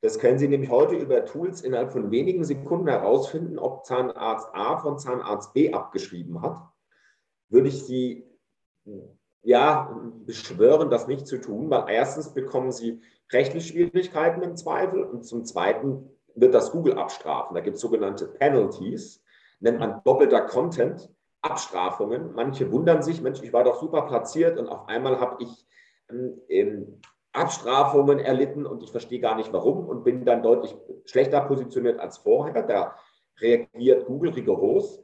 Das 0.00 0.18
können 0.18 0.38
Sie 0.38 0.48
nämlich 0.48 0.70
heute 0.70 0.94
über 0.94 1.26
Tools 1.26 1.60
innerhalb 1.60 1.92
von 1.92 2.10
wenigen 2.10 2.44
Sekunden 2.44 2.88
herausfinden, 2.88 3.58
ob 3.58 3.84
Zahnarzt 3.84 4.48
A 4.54 4.78
von 4.78 4.98
Zahnarzt 4.98 5.52
B 5.52 5.70
abgeschrieben 5.70 6.40
hat. 6.40 6.62
Würde 7.48 7.68
ich 7.68 7.84
Sie 7.84 8.24
ja 9.42 9.94
beschwören, 10.26 10.90
das 10.90 11.06
nicht 11.06 11.26
zu 11.26 11.38
tun, 11.40 11.70
weil 11.70 11.84
erstens 11.88 12.32
bekommen 12.32 12.72
Sie 12.72 13.00
rechtliche 13.32 13.72
Schwierigkeiten 13.72 14.42
im 14.42 14.56
Zweifel 14.56 15.02
und 15.02 15.24
zum 15.24 15.44
Zweiten 15.44 16.10
wird 16.34 16.54
das 16.54 16.72
Google 16.72 16.98
abstrafen. 16.98 17.54
Da 17.54 17.60
gibt 17.60 17.76
es 17.76 17.82
sogenannte 17.82 18.26
Penalties, 18.26 19.22
nennt 19.60 19.78
man 19.78 20.02
doppelter 20.04 20.42
Content, 20.42 21.10
Abstrafungen. 21.42 22.32
Manche 22.34 22.72
wundern 22.72 23.02
sich, 23.02 23.20
Mensch, 23.20 23.42
ich 23.42 23.52
war 23.52 23.64
doch 23.64 23.80
super 23.80 24.02
platziert 24.02 24.58
und 24.58 24.68
auf 24.68 24.88
einmal 24.88 25.20
habe 25.20 25.42
ich 25.42 25.66
ähm, 26.48 27.00
Abstrafungen 27.32 28.18
erlitten 28.18 28.64
und 28.64 28.82
ich 28.82 28.90
verstehe 28.90 29.20
gar 29.20 29.36
nicht 29.36 29.52
warum 29.52 29.86
und 29.86 30.04
bin 30.04 30.24
dann 30.24 30.42
deutlich 30.42 30.74
schlechter 31.04 31.42
positioniert 31.42 32.00
als 32.00 32.18
vorher. 32.18 32.62
Da 32.62 32.96
reagiert 33.40 34.06
Google 34.06 34.30
rigoros. 34.30 35.02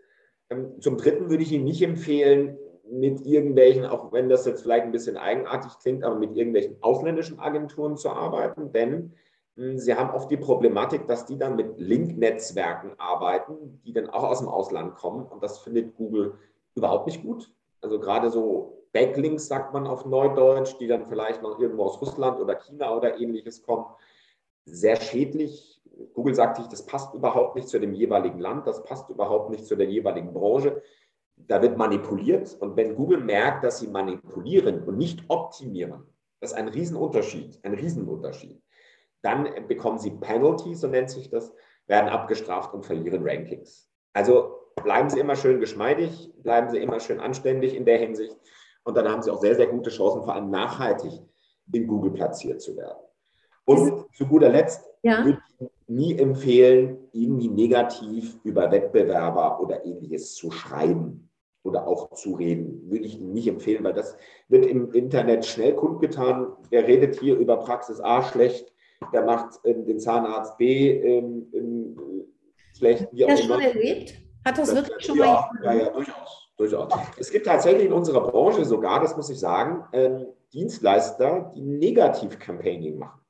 Ähm, 0.51 0.81
zum 0.81 0.97
Dritten 0.97 1.31
würde 1.31 1.43
ich 1.43 1.53
Ihnen 1.53 1.65
nicht 1.65 1.83
empfehlen, 1.83 2.59
mit 2.91 3.25
irgendwelchen, 3.25 3.87
auch 3.87 4.13
wenn 4.13 4.29
das 4.29 4.45
jetzt 4.47 4.63
vielleicht 4.63 4.85
ein 4.85 4.93
bisschen 4.93 5.17
eigenartig 5.17 5.73
klingt, 5.81 6.03
aber 6.03 6.17
mit 6.17 6.37
irgendwelchen 6.37 6.77
ausländischen 6.81 7.39
Agenturen 7.39 7.97
zu 7.97 8.11
arbeiten, 8.11 8.73
denn 8.73 9.13
hm, 9.57 9.79
Sie 9.79 9.95
haben 9.95 10.11
oft 10.11 10.31
die 10.31 10.37
Problematik, 10.37 11.07
dass 11.07 11.25
die 11.25 11.39
dann 11.39 11.57
mit 11.57 11.79
Link-Netzwerken 11.79 12.93
arbeiten, 12.99 13.81
die 13.85 13.93
dann 13.93 14.11
auch 14.11 14.25
aus 14.25 14.41
dem 14.41 14.49
Ausland 14.49 14.97
kommen 14.97 15.25
und 15.27 15.43
das 15.43 15.61
findet 15.61 15.97
Google 15.97 16.35
überhaupt 16.75 17.07
nicht 17.07 17.23
gut. 17.23 17.53
Also 17.81 18.01
gerade 18.01 18.31
so 18.31 18.85
Backlinks, 18.93 19.47
sagt 19.47 19.73
man 19.73 19.87
auf 19.87 20.05
Neudeutsch, 20.05 20.77
die 20.81 20.89
dann 20.89 21.07
vielleicht 21.07 21.43
noch 21.43 21.61
irgendwo 21.61 21.85
aus 21.85 22.01
Russland 22.01 22.41
oder 22.41 22.57
China 22.57 22.97
oder 22.97 23.21
ähnliches 23.21 23.63
kommen. 23.63 23.87
Sehr 24.65 24.97
schädlich. 24.97 25.80
Google 26.15 26.35
sagt 26.35 26.57
sich, 26.57 26.67
das 26.67 26.87
passt 26.87 27.15
überhaupt 27.15 27.57
nicht 27.57 27.69
zu 27.69 27.79
dem 27.79 27.93
jeweiligen 27.93 28.39
Land, 28.39 28.67
das 28.67 28.83
passt 28.85 29.09
überhaupt 29.11 29.51
nicht 29.51 29.67
zu 29.67 29.77
der 29.77 29.87
jeweiligen 29.89 30.33
Branche. 30.33 30.83
Da 31.37 31.63
wird 31.63 31.77
manipuliert. 31.77 32.57
Und 32.61 32.77
wenn 32.77 32.95
Google 32.95 33.21
merkt, 33.21 33.65
dass 33.65 33.79
sie 33.79 33.89
manipulieren 33.89 34.85
und 34.85 34.99
nicht 34.99 35.25
optimieren, 35.29 36.05
das 36.41 36.53
ist 36.53 36.57
ein 36.57 36.69
Riesenunterschied, 36.69 37.59
ein 37.63 37.75
Riesenunterschied. 37.75 38.63
Dann 39.23 39.49
bekommen 39.69 39.99
sie 39.99 40.11
Penalties, 40.13 40.81
so 40.81 40.89
nennt 40.89 41.11
sich 41.11 41.29
das, 41.31 41.53
werden 41.87 42.09
abgestraft 42.09 42.73
und 42.73 42.87
verlieren 42.87 43.27
Rankings. 43.27 43.91
Also 44.13 44.61
bleiben 44.83 45.11
Sie 45.11 45.21
immer 45.21 45.37
schön 45.37 45.61
geschmeidig, 45.61 46.33
bleiben 46.43 46.71
Sie 46.71 46.79
immer 46.79 47.01
schön 47.01 47.21
anständig 47.21 47.75
in 47.75 47.85
der 47.85 47.99
Hinsicht. 47.99 48.37
Und 48.85 48.97
dann 48.97 49.09
haben 49.09 49.23
Sie 49.23 49.31
auch 49.31 49.41
sehr, 49.41 49.55
sehr 49.55 49.67
gute 49.67 49.91
Chancen, 49.91 50.23
vor 50.23 50.35
allem 50.35 50.51
nachhaltig 50.51 51.13
in 51.73 51.87
Google 51.87 52.13
platziert 52.13 52.61
zu 52.61 52.77
werden. 52.77 52.99
Und 53.65 54.07
zu 54.15 54.27
guter 54.27 54.49
Letzt 54.49 54.90
ja. 55.03 55.25
würde 55.25 55.43
ich 55.59 55.69
nie 55.89 56.19
empfehlen, 56.19 56.99
irgendwie 57.13 57.49
negativ 57.49 58.39
über 58.45 58.71
Wettbewerber 58.71 59.61
oder 59.61 59.85
ähnliches 59.85 60.35
zu 60.35 60.51
schreiben 60.51 61.29
oder 61.63 61.87
auch 61.87 62.13
zu 62.13 62.35
reden. 62.35 62.91
Würde 62.91 63.05
ich 63.05 63.19
nicht 63.21 63.49
empfehlen, 63.49 63.85
weil 63.85 63.93
das 63.93 64.17
wird 64.49 64.67
im 64.67 64.93
Internet 64.93 65.45
schnell 65.45 65.75
kundgetan. 65.75 66.53
Wer 66.71 66.87
redet 66.87 67.19
hier 67.19 67.37
über 67.37 67.59
Praxis 67.59 68.01
A 68.01 68.23
schlecht, 68.23 68.73
der 69.13 69.25
macht 69.25 69.65
äh, 69.65 69.75
den 69.75 69.99
Zahnarzt 69.99 70.57
B 70.59 70.91
ähm, 70.91 71.47
äh, 71.53 72.77
schlecht. 72.77 73.09
Wie 73.13 73.25
auch 73.25 73.37
schon 73.37 73.61
erlebt? 73.61 74.15
Hat 74.45 74.57
das, 74.57 74.69
das 74.73 74.89
wirklich 74.89 75.07
schon 75.07 75.19
ja, 75.19 75.51
mal? 75.53 75.65
Ja, 75.65 75.73
ja, 75.75 75.91
durchaus 75.91 76.41
durchaus. 76.61 76.93
Es 77.17 77.31
gibt 77.31 77.47
tatsächlich 77.47 77.87
in 77.87 77.93
unserer 77.93 78.21
Branche 78.21 78.65
sogar, 78.65 79.01
das 79.01 79.17
muss 79.17 79.31
ich 79.31 79.39
sagen, 79.39 79.85
ähm, 79.93 80.27
Dienstleister, 80.53 81.53
die 81.55 81.63
Negativ-Campaigning 81.63 82.99
machen. 82.99 83.21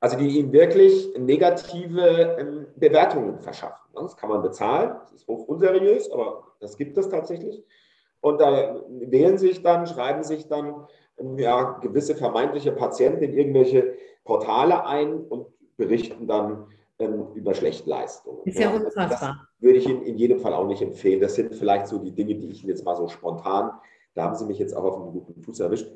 Also 0.00 0.18
die 0.18 0.38
ihnen 0.38 0.52
wirklich 0.52 1.16
negative 1.18 2.36
ähm, 2.38 2.66
Bewertungen 2.76 3.40
verschaffen. 3.40 3.82
Das 3.94 4.16
kann 4.16 4.28
man 4.28 4.42
bezahlen, 4.42 4.96
das 5.00 5.12
ist 5.12 5.26
hoch 5.26 5.48
unseriös, 5.48 6.10
aber 6.10 6.44
das 6.60 6.76
gibt 6.76 6.98
es 6.98 7.08
tatsächlich. 7.08 7.64
Und 8.20 8.40
da 8.40 8.80
wählen 8.88 9.38
sich 9.38 9.62
dann, 9.62 9.86
schreiben 9.86 10.22
sich 10.22 10.48
dann 10.48 10.86
ähm, 11.18 11.38
ja, 11.38 11.78
gewisse 11.80 12.14
vermeintliche 12.14 12.72
Patienten 12.72 13.22
in 13.22 13.32
irgendwelche 13.32 13.94
Portale 14.24 14.84
ein 14.86 15.20
und 15.20 15.46
berichten 15.76 16.26
dann 16.26 16.66
ähm, 16.98 17.28
über 17.34 17.54
Schlechtleistungen. 17.54 18.40
Ist 18.44 18.58
ja, 18.58 18.70
ja 18.70 18.76
unfassbar. 18.76 19.08
Das 19.08 19.34
würde 19.58 19.78
ich 19.78 19.88
Ihnen 19.88 20.02
in 20.02 20.16
jedem 20.16 20.40
Fall 20.40 20.52
auch 20.52 20.66
nicht 20.66 20.82
empfehlen. 20.82 21.20
Das 21.20 21.34
sind 21.34 21.54
vielleicht 21.54 21.86
so 21.86 21.98
die 21.98 22.12
Dinge, 22.12 22.34
die 22.34 22.50
ich 22.50 22.62
Ihnen 22.62 22.70
jetzt 22.70 22.84
mal 22.84 22.96
so 22.96 23.08
spontan, 23.08 23.72
da 24.14 24.24
haben 24.24 24.34
Sie 24.34 24.46
mich 24.46 24.58
jetzt 24.58 24.74
auch 24.74 24.84
auf 24.84 24.96
einen 24.96 25.12
guten 25.12 25.42
Fuß 25.42 25.60
erwischt, 25.60 25.90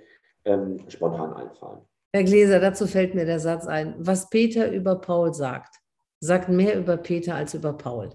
ähm, 0.44 0.78
spontan 0.88 1.32
einfallen. 1.32 1.80
Herr 2.12 2.24
Gläser, 2.24 2.58
dazu 2.58 2.86
fällt 2.86 3.14
mir 3.14 3.24
der 3.24 3.38
Satz 3.38 3.66
ein. 3.66 3.94
Was 3.98 4.30
Peter 4.30 4.70
über 4.72 4.96
Paul 4.96 5.32
sagt, 5.32 5.76
sagt 6.18 6.48
mehr 6.48 6.76
über 6.76 6.96
Peter 6.96 7.36
als 7.36 7.54
über 7.54 7.72
Paul. 7.72 8.10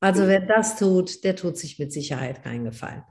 Also 0.00 0.26
wer 0.26 0.40
das 0.40 0.78
tut, 0.78 1.24
der 1.24 1.36
tut 1.36 1.58
sich 1.58 1.78
mit 1.78 1.92
Sicherheit 1.92 2.42
keinen 2.42 2.64
Gefallen. 2.64 3.04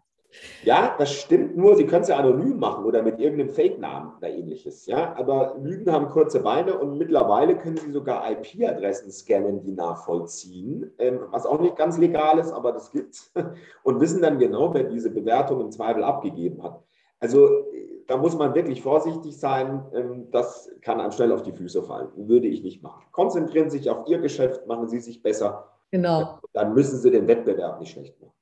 Ja, 0.63 0.95
das 0.97 1.13
stimmt 1.13 1.55
nur, 1.55 1.75
Sie 1.75 1.85
können 1.85 2.01
es 2.01 2.09
ja 2.09 2.17
anonym 2.17 2.59
machen 2.59 2.85
oder 2.85 3.01
mit 3.01 3.19
irgendeinem 3.19 3.49
Fake-Namen 3.49 4.17
oder 4.17 4.29
ähnliches. 4.29 4.85
Ja, 4.85 5.15
aber 5.15 5.55
Lügen 5.59 5.91
haben 5.91 6.09
kurze 6.09 6.41
Beine 6.41 6.77
und 6.77 6.97
mittlerweile 6.97 7.57
können 7.57 7.77
Sie 7.77 7.91
sogar 7.91 8.29
IP-Adressen 8.29 9.11
scannen, 9.11 9.61
die 9.61 9.71
nachvollziehen, 9.71 10.91
ähm, 10.99 11.21
was 11.31 11.45
auch 11.45 11.59
nicht 11.59 11.75
ganz 11.75 11.97
legal 11.97 12.39
ist, 12.39 12.51
aber 12.51 12.71
das 12.71 12.91
gibt's 12.91 13.31
und 13.83 13.99
wissen 13.99 14.21
dann 14.21 14.39
genau, 14.39 14.73
wer 14.73 14.83
diese 14.83 15.09
Bewertung 15.09 15.61
im 15.61 15.71
Zweifel 15.71 16.03
abgegeben 16.03 16.61
hat. 16.63 16.83
Also 17.19 17.65
da 18.07 18.17
muss 18.17 18.35
man 18.35 18.55
wirklich 18.55 18.81
vorsichtig 18.81 19.37
sein. 19.37 19.85
Ähm, 19.93 20.31
das 20.31 20.71
kann 20.81 20.99
einem 20.99 21.11
schnell 21.11 21.31
auf 21.31 21.43
die 21.43 21.51
Füße 21.51 21.83
fallen. 21.83 22.09
Würde 22.15 22.47
ich 22.47 22.63
nicht 22.63 22.81
machen. 22.81 23.03
Konzentrieren 23.11 23.69
Sie 23.69 23.79
sich 23.79 23.89
auf 23.89 24.07
Ihr 24.07 24.19
Geschäft, 24.19 24.65
machen 24.65 24.87
Sie 24.87 24.99
sich 24.99 25.21
besser. 25.21 25.73
Genau. 25.91 26.39
Dann 26.53 26.73
müssen 26.73 26.99
Sie 26.99 27.11
den 27.11 27.27
Wettbewerb 27.27 27.79
nicht 27.79 27.91
schlecht 27.91 28.19
machen. 28.21 28.33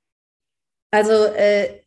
Also, 0.92 1.26
äh, 1.36 1.82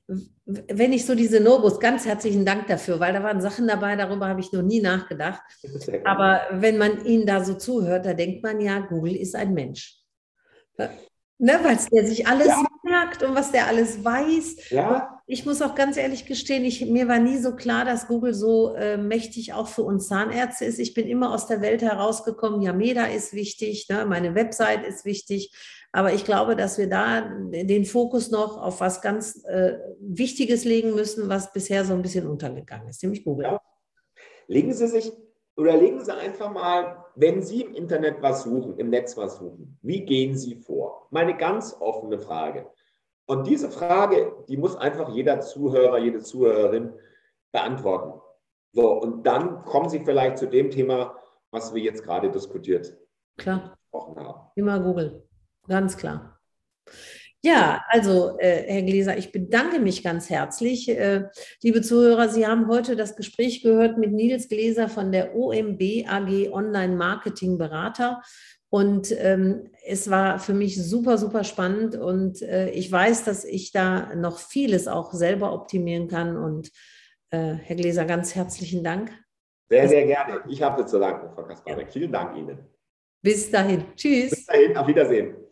wenn 0.47 0.93
ich 0.93 1.07
so 1.07 1.15
diese 1.15 1.41
Nobus, 1.41 1.81
ganz 1.81 2.05
herzlichen 2.05 2.45
Dank 2.45 2.67
dafür, 2.67 3.01
weil 3.01 3.13
da 3.13 3.23
waren 3.23 3.41
Sachen 3.41 3.67
dabei, 3.67 3.97
darüber 3.97 4.29
habe 4.29 4.41
ich 4.41 4.53
noch 4.53 4.63
nie 4.63 4.81
nachgedacht. 4.81 5.43
Aber 6.05 6.43
wenn 6.51 6.79
man 6.79 7.05
ihnen 7.05 7.27
da 7.27 7.45
so 7.45 7.55
zuhört, 7.55 8.07
da 8.07 8.15
denkt 8.15 8.43
man 8.43 8.61
ja, 8.61 8.81
Google 8.81 9.17
ist 9.17 9.35
ein 9.35 9.55
Mensch. 9.55 10.03
Ne, 10.77 11.59
weil 11.63 11.79
der 11.93 12.07
sich 12.07 12.27
alles 12.27 12.49
ja. 12.49 12.65
merkt 12.83 13.23
und 13.23 13.35
was 13.35 13.53
der 13.53 13.67
alles 13.67 14.05
weiß. 14.05 14.71
Ja. 14.71 15.18
Ich 15.31 15.45
muss 15.45 15.61
auch 15.61 15.75
ganz 15.75 15.99
ehrlich 15.99 16.25
gestehen, 16.25 16.65
ich, 16.65 16.87
mir 16.87 17.07
war 17.07 17.19
nie 17.19 17.37
so 17.37 17.55
klar, 17.55 17.85
dass 17.85 18.09
Google 18.09 18.33
so 18.33 18.75
äh, 18.75 18.97
mächtig 18.97 19.53
auch 19.53 19.69
für 19.69 19.83
uns 19.83 20.09
Zahnärzte 20.09 20.65
ist. 20.65 20.79
Ich 20.79 20.95
bin 20.95 21.07
immer 21.07 21.35
aus 21.35 21.47
der 21.47 21.61
Welt 21.61 21.83
herausgekommen, 21.83 22.63
ja, 22.63 22.73
Meda 22.73 23.05
ist 23.05 23.35
wichtig, 23.35 23.91
ne, 23.91 24.07
meine 24.07 24.35
Website 24.35 24.87
ist 24.87 25.05
wichtig. 25.05 25.53
Aber 25.93 26.15
ich 26.15 26.25
glaube, 26.25 26.57
dass 26.57 26.79
wir 26.79 26.89
da 26.89 27.31
den 27.51 27.85
Fokus 27.85 28.31
noch 28.31 28.57
auf 28.57 28.81
was 28.81 29.03
ganz 29.03 29.45
äh, 29.45 29.77
Wichtiges 30.01 30.65
legen 30.65 30.95
müssen, 30.95 31.29
was 31.29 31.53
bisher 31.53 31.85
so 31.85 31.93
ein 31.93 32.01
bisschen 32.01 32.27
untergegangen 32.27 32.89
ist, 32.89 33.03
nämlich 33.03 33.23
Google. 33.23 33.45
Ja. 33.45 33.61
Legen 34.47 34.73
Sie 34.73 34.89
sich 34.89 35.13
oder 35.59 35.77
legen 35.77 36.03
Sie 36.03 36.15
einfach 36.17 36.51
mal, 36.51 37.05
wenn 37.17 37.43
Sie 37.43 37.63
im 37.63 37.75
Internet 37.75 38.23
was 38.23 38.45
suchen, 38.45 38.79
im 38.79 38.89
Netz 38.89 39.15
was 39.19 39.37
suchen, 39.37 39.79
wie 39.83 40.07
gehen 40.07 40.39
Sie 40.39 40.57
vor? 40.57 41.07
Meine 41.11 41.37
ganz 41.37 41.77
offene 41.79 42.19
Frage. 42.19 42.67
Und 43.31 43.47
diese 43.47 43.71
Frage, 43.71 44.33
die 44.49 44.57
muss 44.57 44.75
einfach 44.75 45.15
jeder 45.15 45.41
Zuhörer, 45.41 45.99
jede 45.99 46.21
Zuhörerin 46.21 46.95
beantworten. 47.53 48.21
So, 48.73 48.93
und 48.93 49.27
dann 49.27 49.65
kommen 49.65 49.91
Sie 49.91 50.01
vielleicht 50.01 50.39
zu 50.39 50.47
dem 50.47 50.71
Thema, 50.71 51.15
was 51.51 51.75
wir 51.75 51.83
jetzt 51.83 52.05
gerade 52.05 52.31
diskutiert 52.31 52.97
Klar. 53.37 53.77
haben. 53.93 54.51
Immer 54.55 54.81
Google, 54.81 55.29
ganz 55.67 55.97
klar. 55.97 56.41
Ja, 57.43 57.85
also 57.89 58.37
äh, 58.39 58.65
Herr 58.67 58.83
Gläser, 58.83 59.17
ich 59.17 59.31
bedanke 59.31 59.79
mich 59.79 60.03
ganz 60.03 60.29
herzlich. 60.29 60.89
Äh, 60.89 61.29
liebe 61.63 61.83
Zuhörer, 61.83 62.29
Sie 62.31 62.47
haben 62.47 62.67
heute 62.67 62.97
das 62.97 63.15
Gespräch 63.15 63.63
gehört 63.63 63.97
mit 63.97 64.13
Nils 64.13 64.49
Gläser 64.49 64.89
von 64.89 65.13
der 65.13 65.37
OMB 65.37 65.81
AG 66.09 66.51
Online 66.51 66.97
Marketing 66.97 67.57
Berater. 67.57 68.23
Und 68.71 69.15
ähm, 69.19 69.71
es 69.87 70.11
war 70.11 70.39
für 70.39 70.53
mich 70.53 70.83
super, 70.83 71.17
super 71.17 71.45
spannend. 71.45 71.97
Und 71.97 72.43
äh, 72.43 72.71
ich 72.71 72.91
weiß, 72.93 73.25
dass 73.25 73.45
ich 73.45 73.73
da 73.73 74.15
noch 74.15 74.39
vieles 74.39 74.89
auch 74.89 75.13
selber 75.13 75.53
optimieren 75.53 76.09
kann. 76.09 76.37
Und 76.37 76.71
äh, 77.31 77.55
Herr 77.55 77.77
Gläser, 77.77 78.05
ganz 78.05 78.35
herzlichen 78.35 78.85
Dank. 78.85 79.11
Sehr, 79.71 79.89
sehr 79.89 80.07
gerne. 80.07 80.43
Ich 80.49 80.63
habe 80.63 80.85
zu 80.87 80.99
danken, 80.99 81.31
Frau 81.35 81.45
Kasparek. 81.45 81.87
Ja. 81.87 81.93
Vielen 81.93 82.13
Dank 82.13 82.37
Ihnen. 82.37 82.59
Bis 83.23 83.51
dahin. 83.51 83.85
Tschüss. 83.97 84.31
Bis 84.31 84.47
dahin. 84.47 84.77
Auf 84.77 84.87
Wiedersehen. 84.87 85.48